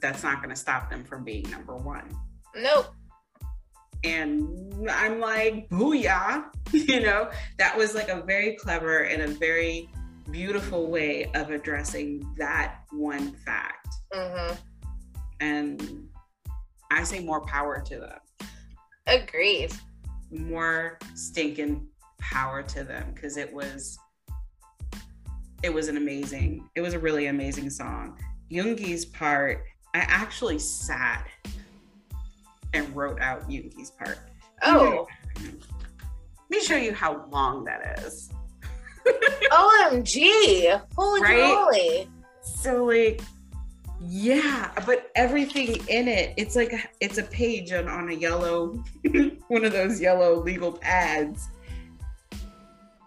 [0.00, 2.08] that's not going to stop them from being number one.
[2.56, 2.86] Nope.
[4.04, 9.90] And I'm like, booyah, you know, that was like a very clever and a very
[10.30, 13.88] beautiful way of addressing that one fact.
[14.12, 14.52] hmm
[15.40, 16.08] And
[16.90, 18.18] I say more power to them.
[19.06, 19.72] Agreed.
[20.30, 21.86] more stinking
[22.20, 23.98] power to them because it was
[25.62, 28.18] it was an amazing it was a really amazing song
[28.52, 31.26] Yoongi's part i actually sat
[32.74, 34.18] and wrote out Yoongi's part
[34.62, 35.54] Oh, let
[36.50, 38.30] me show you how long that is
[39.50, 40.80] OMG.
[40.96, 41.38] Holy Right?
[41.38, 42.08] moly.
[42.42, 43.20] so like
[44.00, 48.82] yeah but everything in it it's like a- it's a page on, on a yellow
[49.48, 51.48] one of those yellow legal pads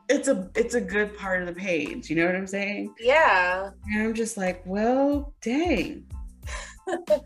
[0.09, 3.69] it's a it's a good part of the page you know what i'm saying Yeah.
[3.93, 6.03] and i'm just like well dang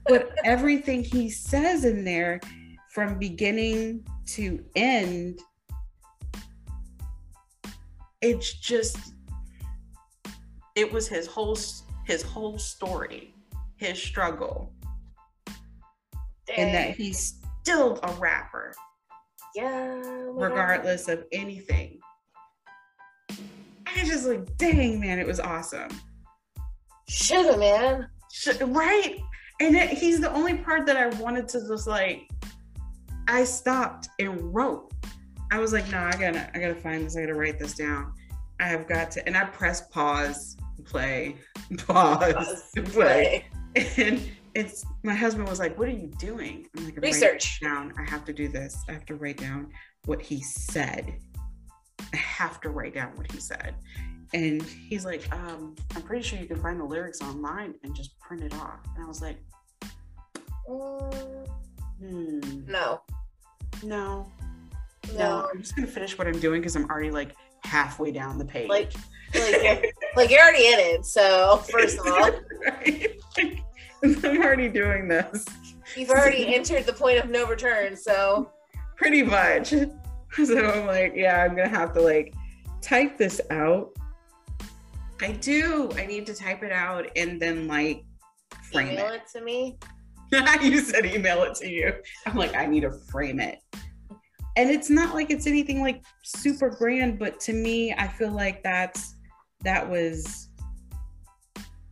[0.07, 2.39] but everything he says in there
[2.91, 5.39] from beginning to end
[8.21, 8.97] it's just
[10.75, 11.57] it was his whole
[12.05, 13.33] his whole story
[13.77, 14.71] his struggle
[16.57, 18.73] and that he's still a rapper.
[19.55, 20.01] Yeah.
[20.33, 21.99] regardless of anything.
[23.29, 25.89] I was just like, dang, man, it was awesome.
[27.07, 28.09] Shoulda, man.
[28.67, 29.17] Right?
[29.59, 32.29] And it, he's the only part that I wanted to just like,
[33.27, 34.91] I stopped and wrote.
[35.51, 37.15] I was like, no, I gotta, I gotta find this.
[37.15, 38.13] I gotta write this down.
[38.59, 41.35] I have got to, and I pressed pause, play,
[41.87, 43.45] pause, Pause, play.
[43.97, 44.21] And
[44.53, 47.59] it's my husband was like, "What are you doing?" I'm like, "I'm Research.
[47.61, 47.93] down.
[47.99, 48.83] I have to do this.
[48.87, 49.71] I have to write down
[50.05, 51.15] what he said.
[52.13, 53.75] I have to write down what he said."
[54.33, 58.19] And he's like, um, "I'm pretty sure you can find the lyrics online and just
[58.19, 59.37] print it off." And I was like,
[60.69, 61.47] Mm,
[61.99, 62.39] "Hmm,
[62.71, 63.01] no.
[63.83, 64.31] no,
[65.13, 65.17] no.
[65.17, 65.49] No.
[65.53, 68.67] I'm just gonna finish what I'm doing because I'm already like halfway down the page."
[68.69, 68.93] Like,
[69.33, 71.05] like, you're, like you're already in it.
[71.05, 72.31] So first of all,
[72.65, 73.19] right?
[73.37, 73.59] Like,
[74.03, 75.45] I'm already doing this.
[75.95, 77.95] you've already entered the point of no return.
[77.95, 78.51] So
[78.95, 79.69] pretty much.
[80.43, 82.33] So I'm like, yeah, I'm gonna have to like
[82.81, 83.91] type this out.
[85.21, 85.91] I do.
[85.95, 88.03] I need to type it out and then like
[88.69, 89.21] frame email it.
[89.23, 89.77] it to me.
[90.61, 91.93] you said email it to you.
[92.25, 93.59] I'm like, I need to frame it.
[94.57, 98.63] And it's not like it's anything like super grand, but to me, I feel like
[98.63, 99.15] that's
[99.63, 100.49] that was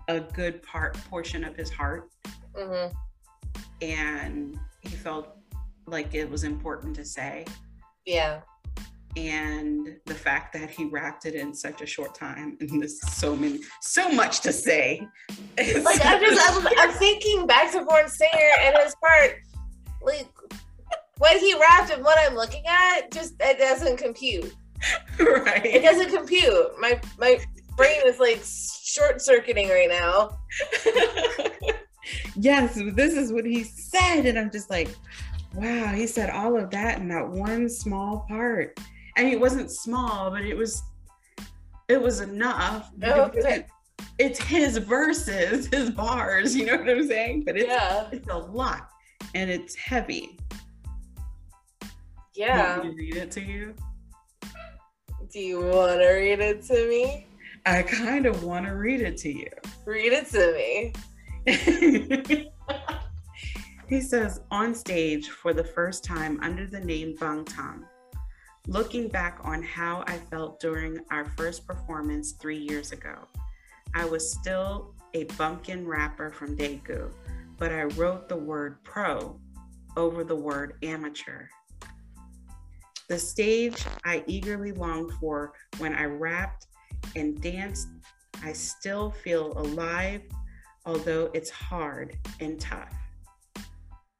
[0.08, 2.10] a good part portion of his heart
[2.56, 2.88] hmm
[3.82, 5.38] and he felt
[5.88, 7.46] like it was important to say
[8.06, 8.42] Yeah.
[9.16, 13.36] And the fact that he rapped it in such a short time and there's so
[13.36, 15.08] many so much to say
[15.58, 19.40] Like I'm just, I'm, I'm thinking back to Born Singer and his part.
[20.02, 20.28] Like
[21.20, 24.54] what he rapped and what I'm looking at, just it doesn't compute.
[25.20, 26.80] right It doesn't compute.
[26.80, 27.40] My my
[27.78, 30.38] brain is like short circuiting right now.
[32.36, 34.90] yes this is what he said and i'm just like
[35.56, 38.78] wow he said all of that in that one small part
[39.18, 40.82] i mean it wasn't small but it was
[41.90, 43.68] it was enough Oh, It
[44.20, 48.08] it's his verses his bars you know what i'm saying but it's Yeah.
[48.12, 48.90] it's a lot
[49.36, 50.38] and it's heavy
[52.36, 52.78] Yeah.
[52.80, 53.74] Want me to read it to you
[55.32, 57.28] Do you want to read it to me?
[57.66, 59.48] i kind of want to read it to you
[59.86, 60.94] Read it to me.
[63.90, 67.84] he says, on stage for the first time under the name Bangtan,
[68.68, 73.28] looking back on how I felt during our first performance three years ago,
[73.96, 77.12] I was still a bumpkin rapper from Daegu,
[77.58, 79.40] but I wrote the word pro
[79.96, 81.48] over the word amateur.
[83.10, 86.68] The stage I eagerly longed for when I rapped
[87.16, 87.90] and danced,
[88.44, 90.22] I still feel alive
[90.86, 92.94] although it's hard and tough.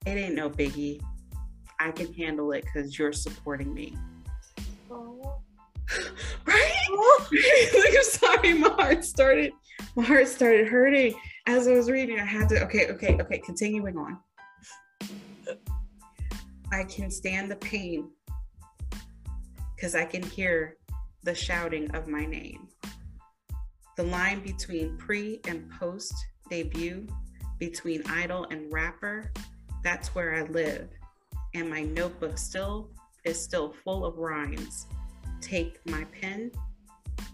[0.06, 1.02] It ain't no biggie.
[1.80, 3.98] I can handle it because you're supporting me.
[6.46, 6.74] Right?
[7.32, 9.52] like, I'm sorry, my heart started,
[9.96, 11.14] my heart started hurting
[11.48, 12.20] as I was reading.
[12.20, 14.20] I had to, okay, okay, okay, continuing on.
[16.72, 18.10] I can stand the pain
[19.76, 20.78] because I can hear
[21.24, 22.68] the shouting of my name.
[23.98, 26.14] The line between pre and post
[26.50, 27.08] debut,
[27.60, 29.32] between idol and rapper,
[29.84, 30.90] that's where I live.
[31.54, 32.90] And my notebook still
[33.26, 34.88] is still full of rhymes.
[35.42, 36.52] Take my pen,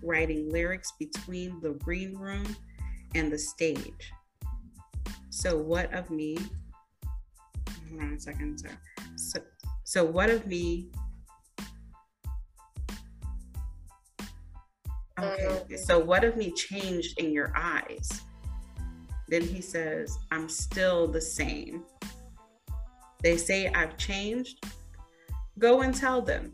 [0.04, 2.56] writing lyrics between the green room
[3.16, 4.12] and the stage.
[5.30, 6.38] So what of me?
[7.90, 8.60] Hold on a second.
[8.60, 8.74] Sorry.
[9.16, 9.40] So,
[9.84, 10.90] so what of me?
[15.20, 15.46] Okay.
[15.46, 18.22] Um, so what of me changed in your eyes?
[19.28, 21.84] Then he says, I'm still the same.
[23.22, 24.66] They say I've changed.
[25.60, 26.54] Go and tell them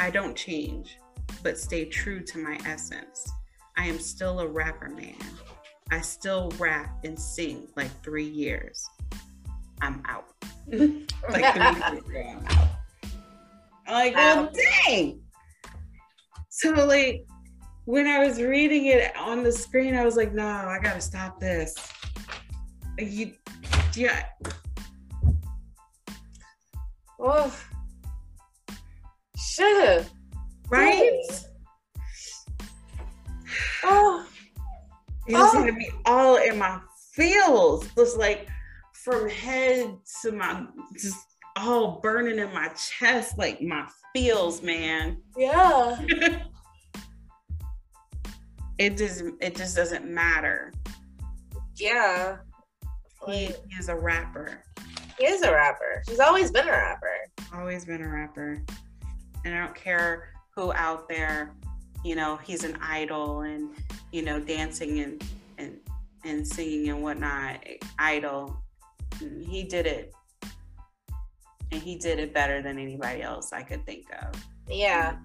[0.00, 0.98] I don't change,
[1.44, 3.30] but stay true to my essence.
[3.76, 5.14] I am still a rapper man.
[5.92, 8.84] I still rap and sing like three years.
[9.80, 10.26] I'm out.
[10.66, 12.68] like three years ago, I'm out.
[13.86, 14.50] I'm like, well,
[14.84, 15.20] dang.
[16.48, 17.24] So like
[17.84, 21.38] when I was reading it on the screen, I was like, no, I gotta stop
[21.38, 21.76] this.
[22.98, 23.32] You,
[23.94, 24.24] yeah,
[29.60, 30.02] Oh.
[30.02, 30.06] Shoulda.
[30.68, 31.20] right?
[33.86, 34.26] Oh.
[35.26, 35.62] It just Oh.
[35.62, 36.80] had me all in my
[37.12, 38.48] feels, just like
[38.94, 40.66] from head to my,
[40.98, 41.16] just
[41.56, 45.18] all burning in my chest, like my feels, man.
[45.36, 45.98] Yeah.
[48.76, 50.72] It just, it just doesn't matter.
[51.76, 52.38] Yeah.
[53.24, 54.64] He, he is a rapper.
[55.16, 56.02] He is a rapper.
[56.08, 57.06] He's always been a rapper.
[57.54, 58.64] Always been a rapper.
[59.44, 61.54] And I don't care who out there,
[62.04, 63.70] you know, he's an idol and,
[64.12, 65.24] you know, dancing and
[65.58, 65.78] and
[66.24, 67.64] and singing and whatnot.
[67.98, 68.56] Idol.
[69.18, 70.12] He did it.
[71.72, 74.34] And he did it better than anybody else I could think of.
[74.68, 75.16] Yeah.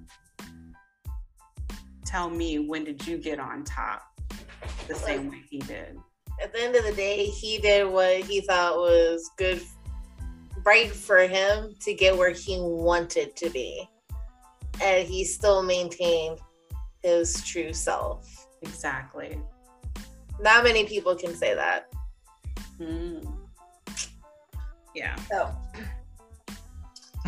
[2.05, 4.01] Tell me when did you get on top
[4.87, 5.97] the same way he did?
[6.41, 9.61] At the end of the day, he did what he thought was good
[10.65, 13.87] right for him to get where he wanted to be.
[14.81, 16.39] And he still maintained
[17.03, 18.47] his true self.
[18.61, 19.39] Exactly.
[20.39, 21.91] Not many people can say that.
[22.79, 23.35] Mm.
[24.95, 25.15] Yeah.
[25.29, 25.55] So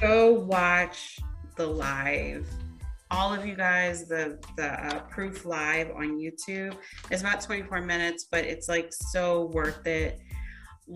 [0.00, 1.18] Go watch
[1.56, 2.48] the live.
[3.10, 6.76] All of you guys, the the uh, proof live on YouTube.
[7.10, 10.20] It's about 24 minutes, but it's like so worth it.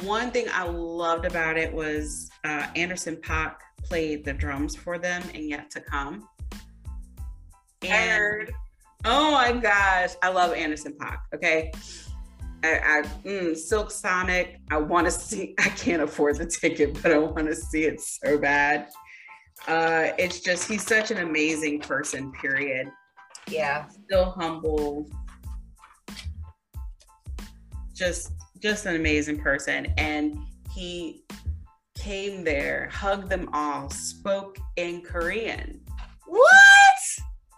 [0.03, 5.23] One thing I loved about it was uh, Anderson Paak played the drums for them
[5.35, 6.29] and Yet to Come.
[7.83, 8.53] Heard.
[9.05, 11.19] Oh my gosh, I love Anderson Paak.
[11.35, 11.71] Okay.
[12.65, 14.61] I, I mm, Silk Sonic.
[14.71, 15.55] I want to see.
[15.59, 18.89] I can't afford the ticket, but I want to see it so bad.
[19.69, 22.33] Uh, it's just he's such an amazing person.
[22.33, 22.89] Period.
[23.49, 23.87] Yeah.
[23.89, 25.09] Still humble.
[27.95, 30.38] Just just an amazing person, and
[30.74, 31.24] he
[31.98, 35.82] came there, hugged them all, spoke in Korean.
[36.26, 36.46] What?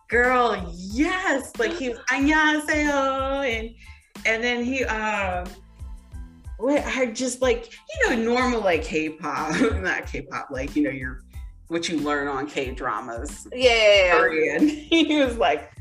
[0.10, 1.52] Girl, yes.
[1.58, 3.70] Like he was 안녕하세요 and
[4.26, 5.48] and then he um
[6.58, 11.22] what I just like you know normal like K-pop, not K-pop, like you know your
[11.68, 13.48] what you learn on K-dramas.
[13.54, 13.72] Yeah.
[13.72, 14.18] yeah, yeah.
[14.20, 14.68] Korean.
[14.68, 15.72] He was like,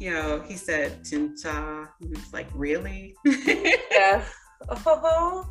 [0.00, 1.88] you know, he said 진짜.
[2.00, 3.14] He was like, really?
[3.24, 4.24] yeah.
[4.69, 5.49] Oh.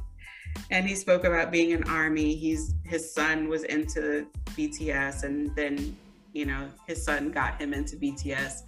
[0.70, 2.34] and he spoke about being in army.
[2.34, 5.96] He's his son was into BTS, and then
[6.32, 8.62] you know his son got him into BTS.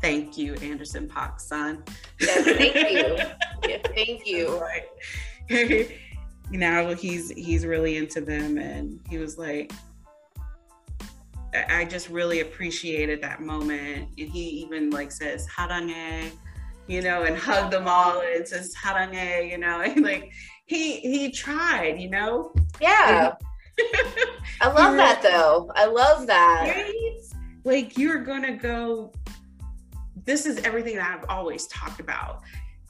[0.00, 1.84] Thank you, Anderson Paak's son.
[2.20, 3.18] Yeah, thank you.
[3.68, 4.58] Yeah, thank you.
[4.58, 5.90] Right.
[6.50, 9.72] now he's he's really into them, and he was like,
[11.54, 16.32] I I just really appreciated that moment, and he even like says "harange,"
[16.90, 20.32] you know, and hug them all, and says "harange," you know, and like
[20.66, 22.52] he he tried, you know.
[22.80, 23.34] Yeah.
[24.60, 25.70] I love that though.
[25.74, 26.64] I love that.
[26.74, 27.20] Right?
[27.64, 29.12] Like you're gonna go.
[30.24, 32.42] This is everything that I've always talked about.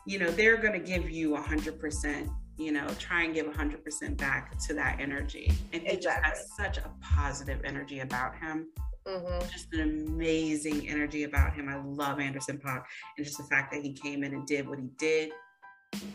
[0.07, 2.29] You know, they're gonna give you a hundred percent.
[2.57, 6.19] You know, try and give a hundred percent back to that energy, and he just
[6.23, 8.69] has such a positive energy about him.
[9.18, 11.68] Hmm Just an amazing energy about him.
[11.68, 12.85] I love Anderson Paak,
[13.16, 15.31] and just the fact that he came in and did what he did.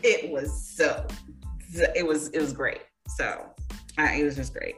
[0.02, 1.06] It was so.
[1.94, 2.80] It was it was great.
[3.16, 3.46] So,
[3.98, 4.76] I, it was just great.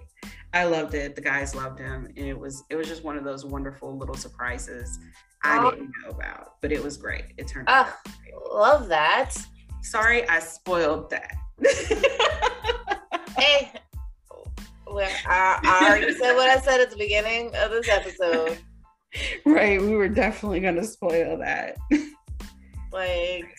[0.55, 1.15] I loved it.
[1.15, 4.17] The guys loved him, and it was it was just one of those wonderful little
[4.17, 4.99] surprises
[5.45, 5.71] I Oh.
[5.71, 7.27] didn't know about, but it was great.
[7.37, 7.87] It turned out.
[8.07, 8.13] Ah,
[8.53, 9.37] love that.
[9.83, 11.35] Sorry, I spoiled that.
[13.39, 13.71] Hey,
[14.93, 18.59] well, I, I already said what I said at the beginning of this episode.
[19.45, 21.77] right, we were definitely gonna spoil that.
[22.93, 23.55] Like,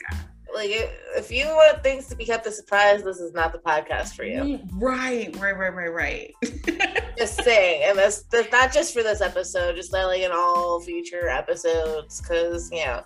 [0.53, 3.59] like if if you want things to be kept a surprise, this is not the
[3.59, 4.59] podcast for you.
[4.73, 6.33] Right, right, right, right, right.
[7.17, 9.75] Just saying, and that's that's not just for this episode.
[9.75, 13.03] Just like in all future episodes, because you know.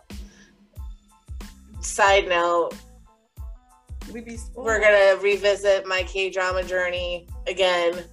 [1.82, 2.72] Side note:
[4.14, 4.66] we be spoiled.
[4.66, 8.04] We're gonna revisit my K drama journey again.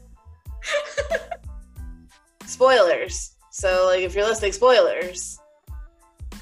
[2.47, 3.37] spoilers.
[3.51, 5.39] So, like, if you're listening, spoilers.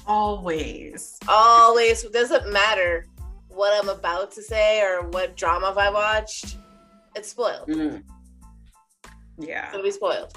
[0.05, 1.17] always.
[1.27, 3.05] Always doesn't matter
[3.47, 6.57] what I'm about to say or what drama I watched.
[7.15, 7.67] It's spoiled.
[7.67, 8.03] Mm.
[9.37, 9.69] Yeah.
[9.69, 10.33] It'll be spoiled.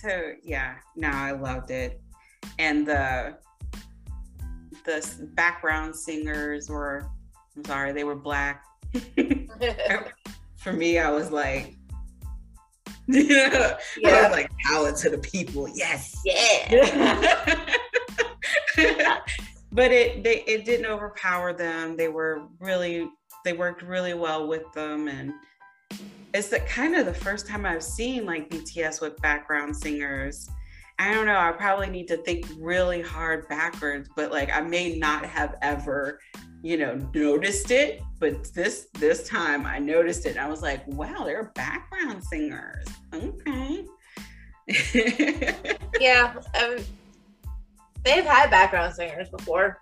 [0.00, 2.00] So yeah, no, I loved it,
[2.58, 3.38] and the
[4.84, 7.06] the background singers were.
[7.56, 8.62] I'm sorry, they were black.
[10.66, 11.76] For me, I was like,
[13.06, 14.22] yeah, I Yeah.
[14.22, 15.68] was like power to the people.
[15.72, 16.20] Yes.
[16.24, 16.66] yeah.
[19.70, 21.96] but it they it didn't overpower them.
[21.96, 23.08] They were really
[23.44, 25.32] they worked really well with them and
[26.34, 30.48] it's the kind of the first time I've seen like BTS with background singers.
[30.98, 34.98] I don't know, I probably need to think really hard backwards, but like I may
[34.98, 36.18] not have ever,
[36.62, 40.30] you know, noticed it, but this this time I noticed it.
[40.30, 42.86] And I was like, wow, they're background singers.
[43.14, 43.84] Okay.
[46.00, 46.34] yeah.
[46.60, 46.76] Um,
[48.04, 49.80] they've had background singers before.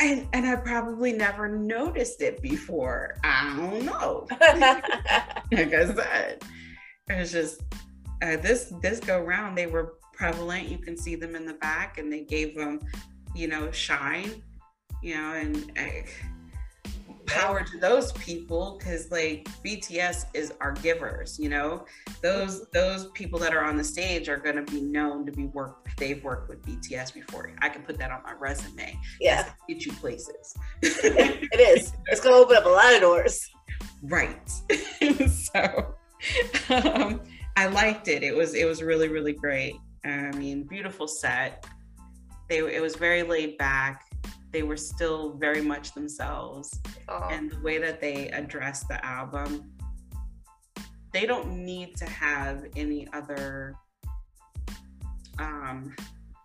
[0.00, 3.16] and and I probably never noticed it before.
[3.22, 4.26] I don't know.
[4.40, 6.42] like I said,
[7.08, 7.62] it was just
[8.22, 9.56] uh, this this go round.
[9.56, 10.68] They were prevalent.
[10.68, 12.80] You can see them in the back, and they gave them,
[13.34, 14.42] you know, shine,
[15.06, 15.72] you know, and.
[15.78, 16.06] Uh,
[17.26, 21.84] power to those people because like bts is our givers you know?
[22.22, 25.46] Those those people that are on the stage are going to be known to be
[25.46, 27.50] work they've worked with bts before.
[27.60, 28.96] I can put that on my resume.
[29.20, 29.50] Yeah.
[29.68, 30.54] Get you places.
[30.82, 31.92] It is.
[32.06, 33.50] It's going to open up a lot of doors.
[34.02, 34.50] Right.
[35.28, 35.94] So
[36.70, 37.20] um,
[37.56, 38.22] i liked it.
[38.22, 39.76] It was it was really really great.
[40.04, 41.66] I mean beautiful set.
[42.48, 44.05] They it was very laid back
[44.56, 46.80] they were still very much themselves.
[47.08, 47.28] Oh.
[47.30, 49.70] And the way that they address the album,
[51.12, 53.74] they don't need to have any other
[55.38, 55.94] um,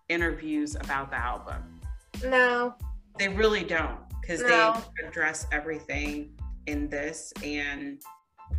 [0.10, 1.80] interviews about the album.
[2.22, 2.76] No.
[3.18, 4.76] They really don't because no.
[4.98, 6.38] they address everything
[6.68, 8.02] in this and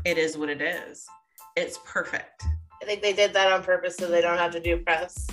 [0.07, 1.07] it is what it is.
[1.57, 2.43] It's perfect.
[2.81, 5.27] I think they did that on purpose so they don't have to do press.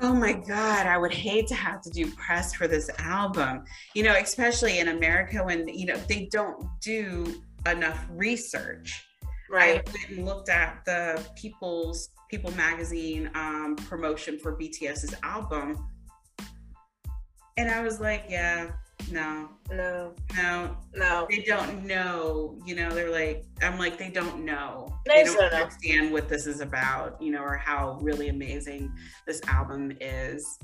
[0.00, 3.64] Oh my God, I would hate to have to do press for this album.
[3.94, 9.04] You know, especially in America when, you know, they don't do enough research.
[9.50, 9.80] Right.
[9.88, 15.88] I went and looked at the People's People magazine um, promotion for BTS's album.
[17.56, 18.72] And I was like, yeah,
[19.10, 19.48] no.
[19.70, 20.12] No.
[20.36, 20.76] No.
[20.94, 21.26] No.
[21.30, 22.56] They don't know.
[22.66, 24.94] You know, they're like, I'm like, they don't know.
[25.06, 26.12] They, they don't understand know.
[26.12, 28.92] what this is about, you know, or how really amazing
[29.26, 30.58] this album is.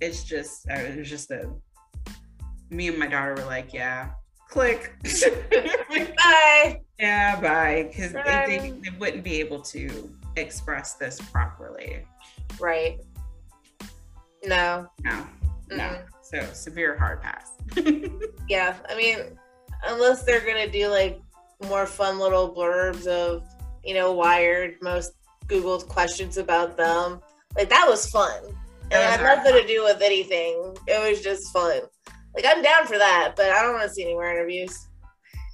[0.00, 1.50] It's just, it was just a,
[2.70, 4.10] me and my daughter were like, yeah,
[4.48, 4.94] click.
[6.16, 6.80] bye.
[6.98, 7.90] Yeah, bye.
[7.90, 12.04] Because they, they, they wouldn't be able to express this properly.
[12.60, 13.00] Right.
[14.44, 14.88] No.
[15.04, 15.26] No.
[15.70, 15.76] No.
[15.76, 16.04] Mm-hmm.
[16.22, 17.52] So severe hard pass.
[18.48, 19.38] yeah, I mean,
[19.86, 21.20] unless they're gonna do like
[21.66, 23.46] more fun little blurbs of,
[23.84, 25.12] you know, Wired, most
[25.46, 27.20] Googled questions about them.
[27.56, 28.42] Like that was fun.
[28.90, 30.76] And it had nothing to do with anything.
[30.86, 31.80] It was just fun.
[32.34, 34.88] Like I'm down for that, but I don't want to see any more interviews.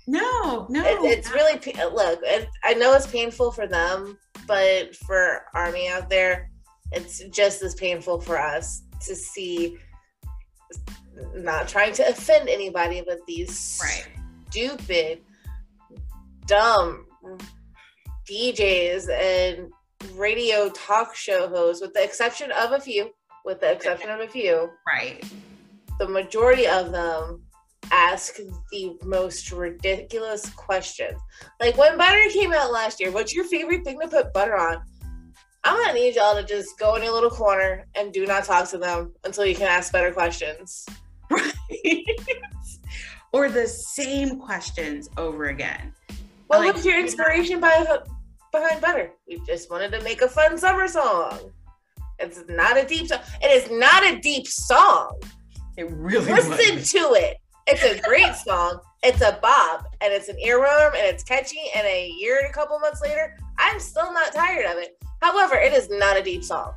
[0.07, 0.85] No, no.
[0.85, 2.21] It, it's really look.
[2.23, 6.51] It, I know it's painful for them, but for Army out there,
[6.93, 9.79] it's just as painful for us to see
[11.35, 14.07] not trying to offend anybody, but these right.
[14.51, 15.21] stupid,
[16.47, 17.07] dumb
[18.29, 19.71] DJs and
[20.15, 23.11] radio talk show hosts, with the exception of a few,
[23.45, 25.25] with the exception of a few, right?
[25.99, 27.43] The majority of them
[27.93, 28.37] ask
[28.73, 31.21] the most ridiculous questions.
[31.61, 34.83] Like when butter came out last year, what's your favorite thing to put butter on?
[35.65, 38.69] I'm gonna need y'all to just go in your little corner and do not talk
[38.71, 40.87] to them until you can ask better questions.
[41.71, 42.05] Right.
[43.33, 45.93] or the same questions over again.
[46.47, 47.85] What like, was your inspiration by,
[48.53, 49.11] behind Butter?
[49.27, 51.51] We just wanted to make a fun summer song.
[52.19, 53.21] It's not a deep song.
[53.43, 55.21] It is not a deep song.
[55.77, 56.93] It really listen was.
[56.93, 57.39] to it.
[57.67, 58.81] It's a great song.
[59.03, 61.61] It's a bob and it's an earworm and it's catchy.
[61.75, 64.97] And a year and a couple months later, I'm still not tired of it.
[65.21, 66.75] However, it is not a deep song.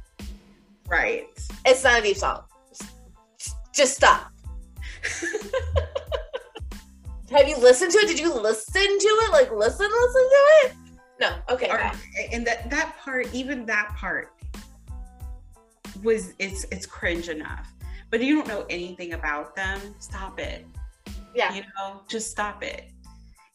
[0.87, 1.27] Right.
[1.65, 2.43] It's not a deep song.
[3.73, 4.31] Just stop.
[7.31, 8.07] Have you listened to it?
[8.07, 9.31] Did you listen to it?
[9.31, 10.73] Like listen, listen to it?
[11.19, 11.35] No.
[11.49, 11.69] Okay.
[11.69, 11.91] Or,
[12.31, 14.33] and that that part, even that part,
[16.03, 17.73] was it's it's cringe enough.
[18.09, 19.79] But you don't know anything about them.
[19.99, 20.65] Stop it.
[21.35, 21.53] Yeah.
[21.53, 22.91] You know, just stop it.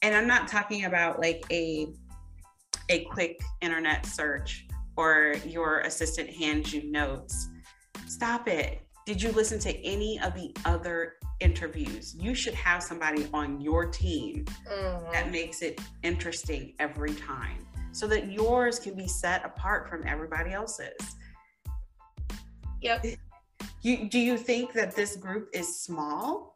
[0.03, 1.89] And I'm not talking about like a
[2.89, 7.49] a quick internet search or your assistant hands you notes.
[8.07, 8.83] Stop it.
[9.05, 12.15] Did you listen to any of the other interviews?
[12.15, 15.13] You should have somebody on your team mm-hmm.
[15.13, 20.53] that makes it interesting every time so that yours can be set apart from everybody
[20.53, 21.17] else's.
[22.81, 23.07] Yep.
[23.83, 26.53] You, do you think that this group is small?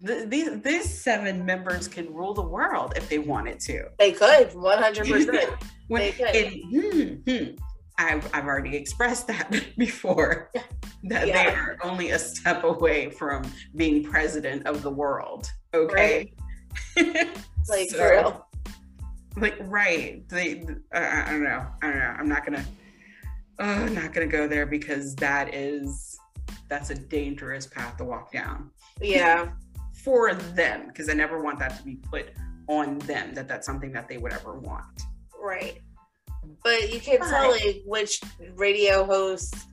[0.00, 3.84] these, these seven members can rule the world if they wanted to.
[3.98, 5.58] They could, 100%.
[5.88, 6.34] when, they could.
[6.34, 7.56] And, hmm, hmm,
[8.00, 10.50] I've, I've already expressed that before
[11.04, 11.44] that yeah.
[11.44, 13.44] they are only a step away from
[13.76, 15.50] being president of the world.
[15.74, 16.32] Okay.
[16.96, 17.28] Right.
[17.68, 18.46] like, so, real.
[19.36, 20.26] Like, right.
[20.28, 20.62] They,
[20.94, 21.66] uh, I don't know.
[21.82, 22.14] I don't know.
[22.18, 22.64] I'm not going to,
[23.58, 26.18] oh, I'm not going to go there because that is,
[26.68, 28.70] that's a dangerous path to walk down.
[29.00, 29.50] Yeah.
[30.04, 32.30] for them, because I never want that to be put
[32.68, 35.02] on them that that's something that they would ever want.
[35.38, 35.80] Right
[36.62, 38.20] but you can tell like which
[38.54, 39.66] radio hosts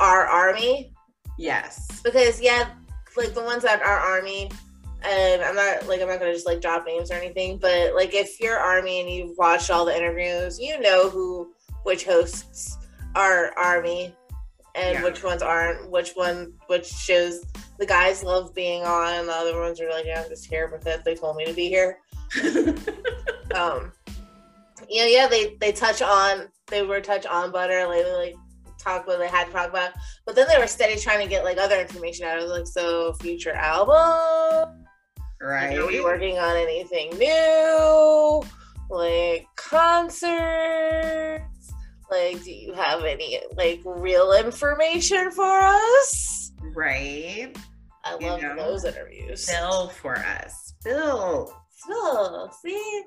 [0.00, 0.92] are army.
[1.38, 2.00] Yes.
[2.02, 2.70] Because yeah,
[3.16, 4.50] like the ones that are army,
[5.02, 8.14] and I'm not like I'm not gonna just like drop names or anything, but like
[8.14, 11.52] if you're army and you've watched all the interviews, you know who
[11.84, 12.76] which hosts
[13.14, 14.14] are army
[14.74, 15.04] and Yeah.
[15.04, 17.44] which ones aren't, which one which shows
[17.78, 21.02] the guys love being on, the other ones are like, yeah, I'm just here because
[21.04, 21.98] they told me to be here.
[23.54, 23.92] um
[24.88, 28.34] yeah yeah they they touch on they were touch on butter like like
[28.78, 29.90] talk what they had to talk about
[30.26, 33.12] but then they were steady trying to get like other information out of like so
[33.14, 34.84] future album
[35.40, 35.76] right.
[35.76, 38.42] are we working on anything new
[38.90, 41.72] like concerts
[42.10, 47.56] like do you have any like real information for us Right.
[48.04, 48.56] i You love know.
[48.56, 50.74] those interviews Spill for us.
[50.80, 51.52] Spill.
[51.70, 52.50] spill.
[52.62, 53.02] See,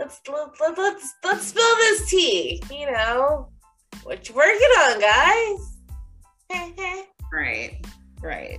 [0.00, 2.62] let's let, let, let's let's spill this tea.
[2.70, 3.48] You know,
[4.02, 5.76] what you working on, guys?
[7.32, 7.86] Right.
[8.20, 8.58] Right.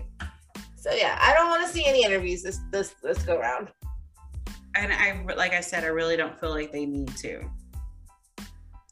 [0.77, 3.67] so yeah, I don't want to see any interviews this this this go round.
[4.75, 7.49] and I like I said, I really don't feel like they need to.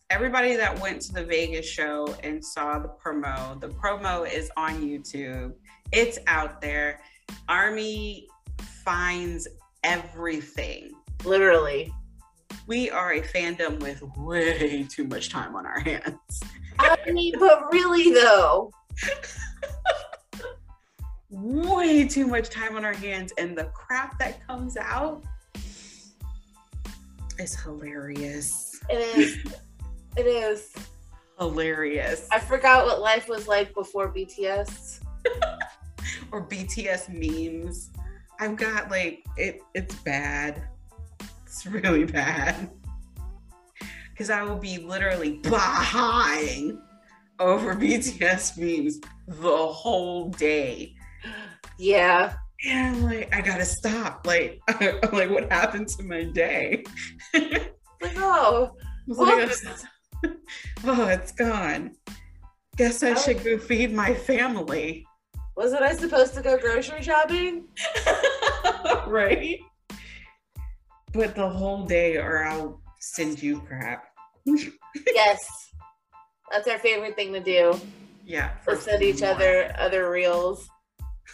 [0.10, 4.82] Everybody that went to the Vegas show and saw the promo, the promo is on
[4.82, 5.54] YouTube.
[5.94, 7.00] It's out there.
[7.48, 8.28] Army
[8.84, 9.48] finds
[9.84, 10.92] everything.
[11.24, 11.94] Literally,
[12.68, 16.42] We are a fandom with way too much time on our hands.
[16.80, 18.72] I mean, but really though,
[21.32, 25.24] Way too much time on our hands, and the crap that comes out
[27.38, 28.80] is hilarious.
[28.90, 29.38] it is.
[30.18, 30.74] It is.
[31.38, 32.28] Hilarious.
[32.32, 35.02] I forgot what life was like before BTS.
[36.32, 37.92] or BTS memes.
[38.40, 40.64] I've got like it it's bad.
[41.50, 42.70] It's really bad.
[44.16, 46.78] Cause I will be literally behind
[47.40, 50.94] over BTS memes the whole day.
[51.80, 52.36] Yeah,
[52.68, 54.28] And I'm like, I gotta stop.
[54.28, 56.84] Like, I'm like, what happened to my day?
[57.34, 57.74] like
[58.18, 58.72] oh,
[59.08, 59.50] like,
[60.86, 61.96] oh, it's gone.
[62.76, 65.04] Guess I should go feed my family.
[65.56, 67.68] wasn't I supposed to go grocery shopping?
[69.08, 69.60] right?
[71.14, 74.06] But the whole day, or I'll send you crap.
[75.14, 75.40] Yes,
[76.52, 77.80] that's our favorite thing to do.
[78.26, 78.54] Yeah.
[78.68, 80.68] To send each other other reels.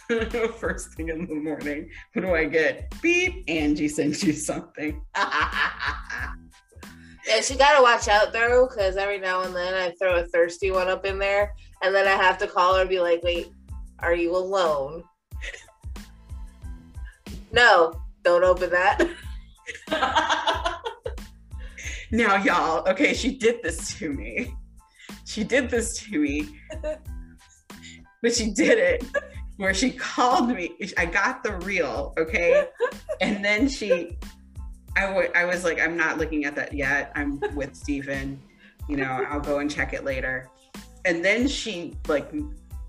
[0.58, 1.90] First thing in the morning.
[2.12, 2.94] What do I get?
[3.00, 3.44] Beep.
[3.48, 5.02] Angie sent you something.
[7.26, 10.70] Yeah, she gotta watch out though, because every now and then I throw a thirsty
[10.70, 13.48] one up in there, and then I have to call her and be like, "Wait,
[13.98, 15.02] are you alone?"
[17.52, 19.08] no, don't open that.
[22.10, 24.54] now, y'all, okay, she did this to me.
[25.24, 26.48] She did this to me.
[28.22, 29.04] but she did it
[29.56, 30.76] where she called me.
[30.96, 32.68] I got the reel, okay?
[33.20, 34.18] And then she,
[34.96, 37.12] I I was like, I'm not looking at that yet.
[37.14, 38.40] I'm with Stephen.
[38.88, 40.50] You know, I'll go and check it later.
[41.04, 42.32] And then she like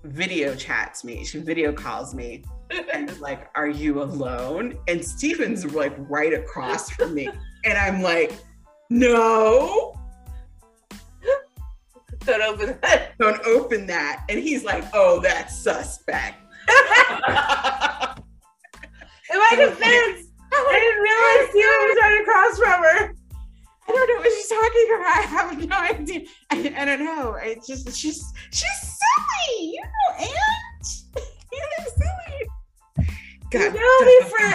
[0.04, 1.24] video chats me.
[1.24, 2.44] She video calls me
[2.92, 4.78] and like, Are you alone?
[4.88, 7.28] And Stephen's like right across from me.
[7.64, 8.32] And I'm like,
[8.90, 9.94] No,
[12.24, 13.18] don't open that.
[13.18, 14.24] don't open that.
[14.28, 16.42] And he's like, Oh, that's suspect.
[19.30, 23.14] In my defense, I didn't realize Steven was right across from her.
[23.88, 25.16] I don't know what she's talking about.
[25.16, 26.20] I have no idea.
[26.50, 27.36] I, I don't know.
[27.40, 29.72] It's just she's she's silly.
[29.72, 30.67] You know, Aunt.
[33.50, 33.64] Silly.
[33.64, 34.46] You know me for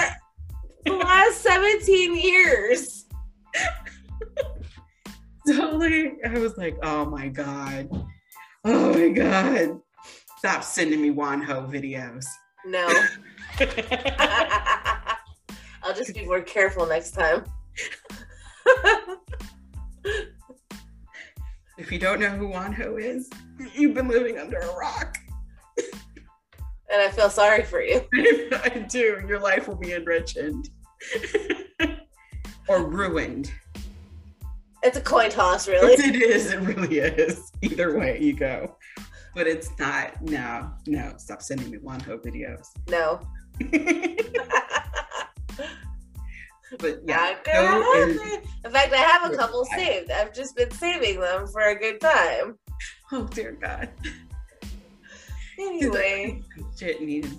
[0.85, 3.05] the last 17 years.
[5.47, 6.13] totally.
[6.25, 7.89] I was like, oh my god,
[8.65, 9.79] oh my god.
[10.37, 12.25] Stop sending me Wonho videos.
[12.65, 12.87] No.
[15.83, 17.45] I'll just be more careful next time.
[21.77, 23.29] If you don't know who Wonho is,
[23.73, 25.17] you've been living under a rock.
[26.93, 28.05] And I feel sorry for you.
[28.13, 29.23] I do.
[29.27, 30.37] Your life will be enriched
[32.69, 33.51] or ruined.
[34.83, 35.93] It's a coin toss, really.
[35.93, 36.51] It is.
[36.53, 37.51] It really is.
[37.63, 38.77] Either way you go.
[39.33, 40.21] But it's not.
[40.21, 41.13] No, no.
[41.17, 42.67] Stop sending me Wonho videos.
[42.87, 43.19] No.
[46.79, 48.19] But yeah, Not go and-
[48.65, 50.09] In fact, I have a couple saved.
[50.09, 52.57] I've just been saving them for a good time.
[53.11, 53.89] oh dear God.
[55.59, 56.41] Anyway,
[56.79, 57.37] Shit needed.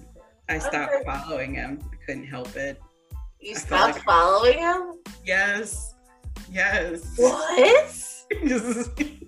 [0.49, 1.05] I stopped Okay.
[1.05, 1.81] following him.
[1.93, 2.81] I couldn't help it.
[3.41, 4.95] you I stopped like- following him?
[5.25, 5.95] Yes.
[6.51, 7.15] Yes.
[7.17, 7.93] What?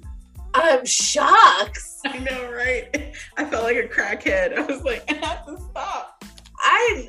[0.55, 1.79] I'm shocked.
[2.07, 3.15] I know, right?
[3.37, 4.57] I felt like a crackhead.
[4.57, 6.25] I was like, I have to stop.
[6.59, 7.09] I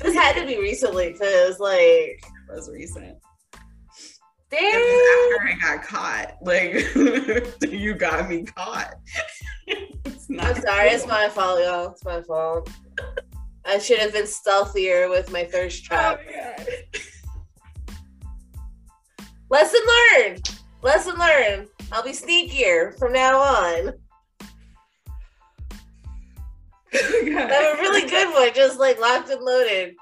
[0.00, 1.78] this had to be recently because like
[2.22, 3.16] It was recent.
[4.50, 4.60] damn.
[4.60, 6.36] It was after I got caught.
[6.42, 8.94] Like you got me caught.
[10.40, 11.92] I'm sorry, it's my fault, y'all.
[11.92, 12.70] It's my fault.
[13.64, 16.20] I should have been stealthier with my thirst Oh trap.
[16.24, 16.66] God.
[19.50, 19.80] Lesson
[20.14, 20.50] learned.
[20.82, 21.68] Lesson learned.
[21.92, 23.92] I'll be sneakier from now on.
[26.94, 29.94] Oh have a really good one, just like locked and loaded,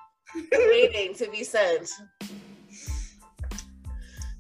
[0.53, 1.91] waiting to be sent.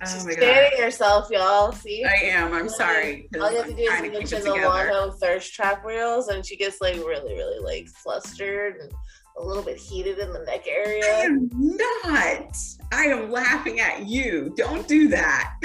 [0.05, 0.43] Oh She's my God.
[0.43, 1.73] scanning herself, y'all.
[1.73, 2.05] See?
[2.05, 2.53] I am.
[2.53, 3.29] I'm sorry.
[3.41, 4.51] All you have to do is trying to keep mention the.
[4.51, 8.93] Wonho thirst trap reels, and she gets like really, really like flustered and
[9.39, 11.25] a little bit heated in the neck I area.
[11.25, 12.57] am not.
[12.93, 14.53] I am laughing at you.
[14.57, 15.55] Don't do that.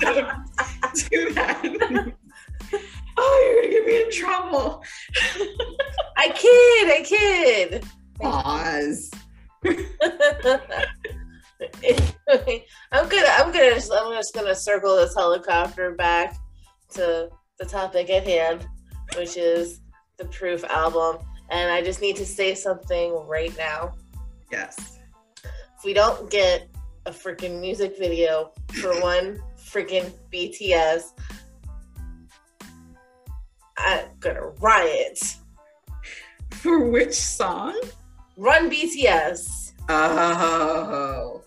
[0.00, 0.28] Don't
[1.10, 1.62] do that.
[3.16, 4.82] oh, you're gonna get me in trouble.
[6.16, 7.84] I kid, I kid.
[8.18, 9.10] Pause.
[12.30, 16.36] I'm gonna, I'm gonna, just, I'm just gonna circle this helicopter back
[16.90, 18.66] to the topic at hand,
[19.16, 19.80] which is
[20.18, 21.18] the Proof album.
[21.50, 23.94] And I just need to say something right now.
[24.50, 24.98] Yes.
[25.44, 26.68] If we don't get
[27.06, 31.12] a freaking music video for one freaking BTS,
[33.78, 35.18] I'm gonna riot.
[36.50, 37.78] For which song?
[38.36, 39.72] Run BTS.
[39.88, 41.42] Oh.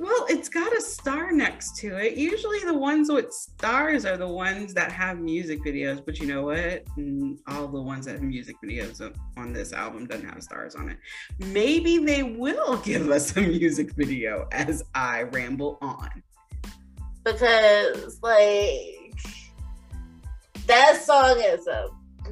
[0.00, 2.16] Well, it's got a star next to it.
[2.16, 6.44] Usually the ones with stars are the ones that have music videos, but you know
[6.44, 6.86] what?
[6.96, 9.02] Mm, All the ones that have music videos
[9.36, 10.96] on this album doesn't have stars on it.
[11.38, 16.22] Maybe they will give us a music video as I ramble on.
[17.22, 19.12] because like
[20.66, 21.88] that song is a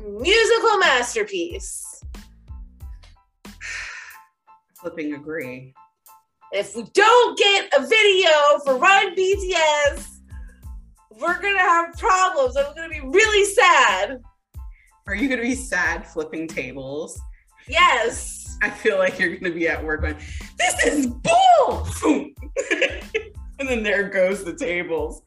[0.08, 2.02] musical masterpiece.
[4.80, 5.74] Flipping agree.
[6.50, 8.30] If we don't get a video
[8.64, 10.20] for Run BTS,
[11.20, 12.56] we're gonna have problems.
[12.56, 14.22] and we're gonna be really sad.
[15.06, 17.20] Are you to be sad flipping tables?
[17.66, 18.56] Yes.
[18.62, 20.16] I feel like you're gonna be at work going,
[20.56, 21.86] this is bull!
[22.00, 22.34] Boom.
[23.58, 25.20] and then there goes the tables.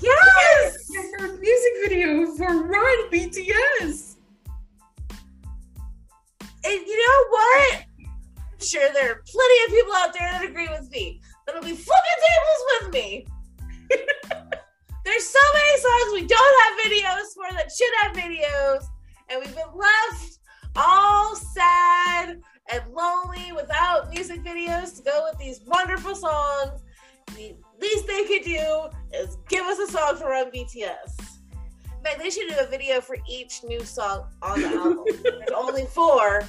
[0.00, 0.76] Yes.
[1.20, 4.16] Our music video for Run BTS.
[6.64, 7.84] And you know what?
[8.64, 11.20] Sure there are plenty of people out there that agree with me.
[11.46, 13.26] That'll be flipping tables with me.
[15.04, 18.84] There's so many songs we don't have videos for that should have videos,
[19.28, 20.38] and we've been left
[20.76, 22.40] all sad
[22.72, 26.80] and lonely without music videos to go with these wonderful songs.
[27.36, 31.18] The least they could do is give us a song for Run BTS.
[31.52, 35.04] In fact, they should do a video for each new song on the album.
[35.22, 36.48] There's only four.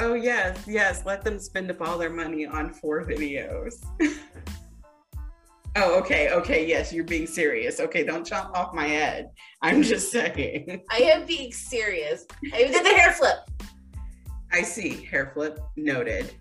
[0.00, 1.04] Oh yes, yes.
[1.04, 3.84] Let them spend up all their money on four videos.
[5.76, 7.80] oh, okay, okay, yes, you're being serious.
[7.80, 9.30] Okay, don't jump off my head.
[9.62, 10.82] I'm just saying.
[10.90, 12.26] I am being serious.
[12.52, 13.38] I even did the hair flip.
[14.52, 15.04] I see.
[15.04, 16.32] Hair flip noted.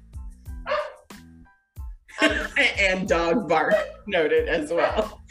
[2.79, 3.75] And dog bark
[4.07, 5.21] noted as well.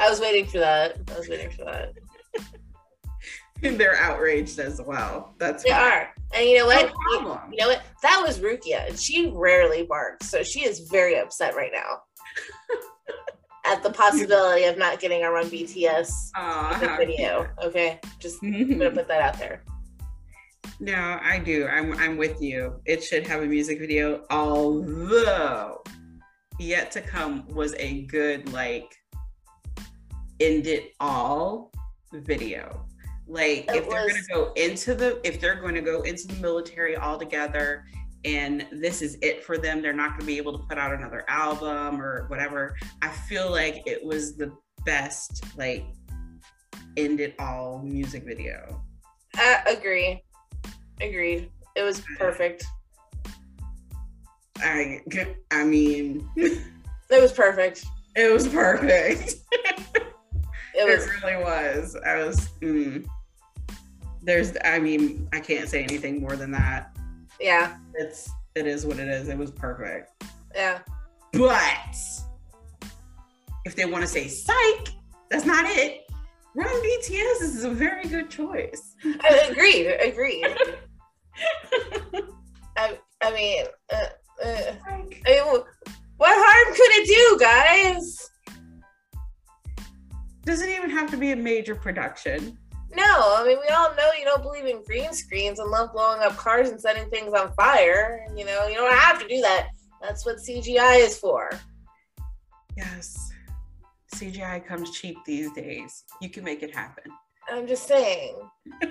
[0.00, 0.96] I was waiting for that.
[1.08, 1.92] I was waiting for that.
[3.60, 5.36] They're outraged as well.
[5.38, 5.80] That's They fine.
[5.80, 6.14] are.
[6.34, 6.92] And you know what?
[7.12, 7.82] No You, know what?
[8.02, 12.00] That was Rukia, and she rarely barks, so she is very upset right now
[13.66, 17.48] at the possibility of not getting a Run BTS how video.
[17.62, 19.62] Okay, just gonna put that out there.
[20.80, 21.66] No, I do.
[21.66, 22.80] I'm I'm with you.
[22.86, 25.82] It should have a music video, although
[26.58, 28.94] yet to come was a good like
[30.40, 31.70] end it all
[32.12, 32.86] video.
[33.32, 36.26] Like It if they're was- gonna go into the if they're going to go into
[36.26, 37.86] the military altogether
[38.26, 41.24] and this is it for them, they're not gonna be able to put out another
[41.28, 42.76] album or whatever.
[43.00, 44.52] I feel like it was the
[44.84, 45.84] best like
[46.98, 48.82] end it all music video.
[49.34, 50.22] I agree.
[51.00, 51.50] Agreed.
[51.74, 52.66] It was perfect.
[54.58, 55.00] I
[55.50, 56.62] I mean It
[57.10, 57.84] was perfect.
[58.14, 59.36] It was perfect.
[60.74, 61.06] It was.
[61.06, 61.96] it really was.
[62.06, 62.48] I was.
[62.60, 63.06] Mm.
[64.22, 64.52] There's.
[64.64, 66.96] I mean, I can't say anything more than that.
[67.40, 67.76] Yeah.
[67.94, 68.30] It's.
[68.54, 69.28] It is what it is.
[69.28, 70.24] It was perfect.
[70.54, 70.80] Yeah.
[71.32, 71.96] But
[73.64, 74.88] if they want to say psych,
[75.30, 76.02] that's not it.
[76.54, 78.94] Run BTS is a very good choice.
[79.04, 79.86] I agreed.
[79.88, 80.46] Agreed.
[82.76, 82.98] I.
[83.22, 83.64] I mean.
[83.92, 84.06] Uh,
[84.44, 85.22] uh, I mean,
[86.16, 88.30] What harm could it do, guys?
[90.44, 92.58] Doesn't even have to be a major production.
[92.94, 96.22] No, I mean we all know you don't believe in green screens and love blowing
[96.22, 98.26] up cars and setting things on fire.
[98.36, 99.68] You know, you don't have to do that.
[100.02, 101.50] That's what CGI is for.
[102.76, 103.30] Yes.
[104.14, 106.04] CGI comes cheap these days.
[106.20, 107.04] You can make it happen.
[107.50, 108.36] I'm just saying.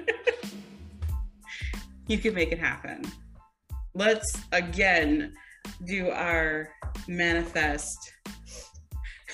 [2.07, 3.03] you can make it happen.
[3.93, 5.33] Let's again
[5.85, 6.69] do our
[7.07, 8.13] manifest.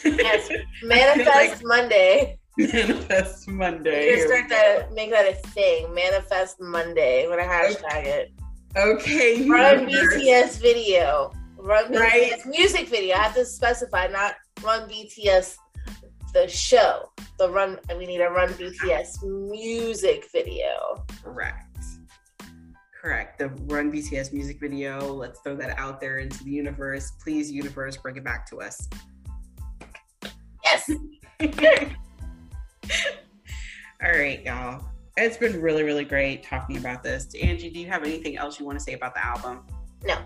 [0.04, 0.50] Yes,
[0.84, 2.38] manifest like Monday.
[2.58, 4.16] Manifest Monday.
[4.16, 5.94] We're start to make that a thing.
[5.94, 7.24] Manifest Monday.
[7.24, 8.34] I'm gonna hashtag it.
[8.76, 9.48] Okay.
[9.48, 11.32] Run BTS video.
[11.58, 12.46] Run BTS right.
[12.46, 13.16] music video.
[13.16, 15.56] I have to specify, not run BTS
[16.34, 17.12] the show.
[17.38, 17.80] The run.
[17.96, 21.06] We need a run BTS music video.
[21.24, 21.64] Correct.
[23.02, 23.40] Correct.
[23.40, 25.14] The Run BTS music video.
[25.14, 27.12] Let's throw that out there into the universe.
[27.24, 28.90] Please, universe, bring it back to us.
[30.64, 30.92] Yes.
[34.04, 34.86] All right, y'all.
[35.18, 37.28] It's been really, really great talking about this.
[37.42, 39.66] Angie, do you have anything else you want to say about the album?
[40.06, 40.18] No.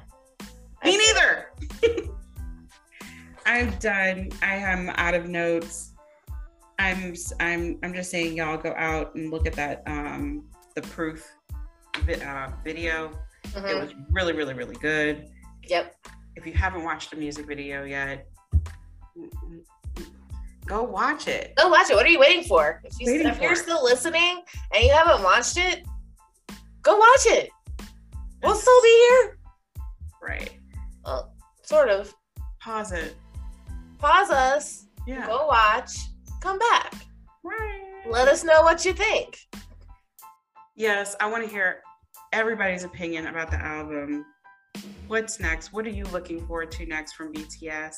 [0.84, 1.53] Me neither.
[3.45, 4.30] I'm done.
[4.41, 5.93] I am out of notes.
[6.80, 10.45] I'm I'm I'm just saying y'all go out and look at that um
[10.76, 11.32] the proof
[11.95, 13.12] uh, video.
[13.47, 13.66] Mm-hmm.
[13.66, 15.30] It was really, really, really good.
[15.68, 15.95] Yep.
[16.36, 18.28] If you haven't watched the music video yet,
[20.66, 21.53] go watch it.
[21.55, 21.95] Go watch it.
[21.95, 22.82] What are you waiting for?
[22.84, 24.41] If, you, if you're still listening
[24.74, 25.86] and you haven't watched it,
[26.82, 27.49] go watch it.
[28.43, 29.38] We'll still be here.
[30.22, 30.51] Right.
[31.05, 31.34] Well,
[31.64, 32.14] sort of.
[32.59, 33.16] Pause it.
[33.97, 34.86] Pause us.
[35.07, 35.26] Yeah.
[35.28, 35.91] Go watch.
[36.41, 36.93] Come back.
[37.43, 38.03] Right.
[38.09, 39.38] Let us know what you think
[40.82, 41.84] yes, I want to hear
[42.34, 44.26] everybody's opinion about the album.
[45.07, 45.74] What's next?
[45.74, 47.97] What are you looking forward to next from BTS?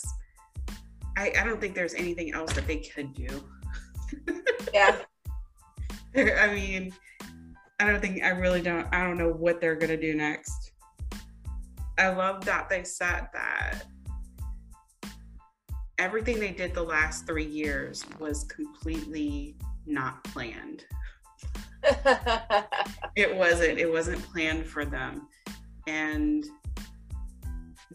[1.17, 3.43] I, I don't think there's anything else that they could do.
[4.73, 4.97] yeah.
[6.15, 6.93] I mean,
[7.79, 10.71] I don't think I really don't I don't know what they're gonna do next.
[11.97, 13.83] I love that they said that
[15.99, 19.55] everything they did the last three years was completely
[19.85, 20.85] not planned.
[23.15, 23.79] it wasn't.
[23.79, 25.27] It wasn't planned for them.
[25.87, 26.45] And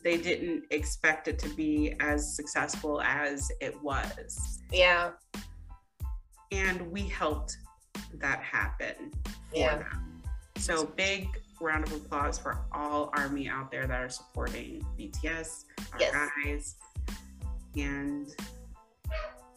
[0.03, 4.61] they didn't expect it to be as successful as it was.
[4.72, 5.11] Yeah.
[6.53, 7.57] And we helped
[8.14, 9.12] that happen
[9.53, 9.78] yeah.
[9.78, 10.22] Them.
[10.57, 11.28] So big
[11.61, 16.30] round of applause for all army out there that are supporting BTS, our yes.
[16.44, 16.76] guys.
[17.76, 18.28] And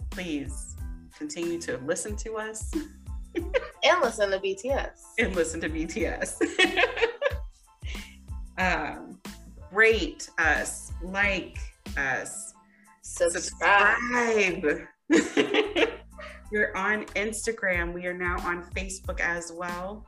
[0.09, 0.75] please
[1.17, 2.71] continue to listen to us.
[3.35, 4.89] and listen to BTS.
[5.19, 6.41] And listen to BTS.
[8.57, 9.10] um,
[9.71, 11.57] rate us, like
[11.97, 12.53] us,
[13.01, 13.97] subscribe.
[14.11, 14.87] subscribe.
[16.51, 17.93] We're on Instagram.
[17.93, 20.05] We are now on Facebook as well.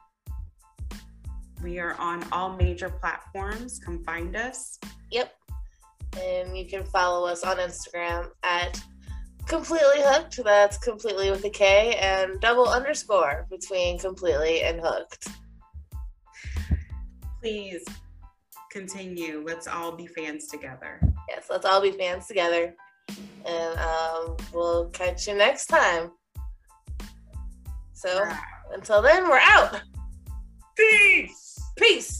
[1.63, 3.79] We are on all major platforms.
[3.79, 4.77] Come find us.
[5.11, 5.33] Yep.
[6.21, 8.81] And you can follow us on Instagram at
[9.47, 10.43] completely hooked.
[10.43, 15.29] That's completely with a K and double underscore between completely and hooked.
[17.39, 17.85] Please
[18.73, 19.43] continue.
[19.45, 20.99] Let's all be fans together.
[21.29, 22.75] Yes, let's all be fans together.
[23.45, 26.11] And um, we'll catch you next time.
[27.93, 28.27] So
[28.73, 29.79] until then, we're out.
[30.75, 31.61] Peace.
[31.77, 32.19] Peace.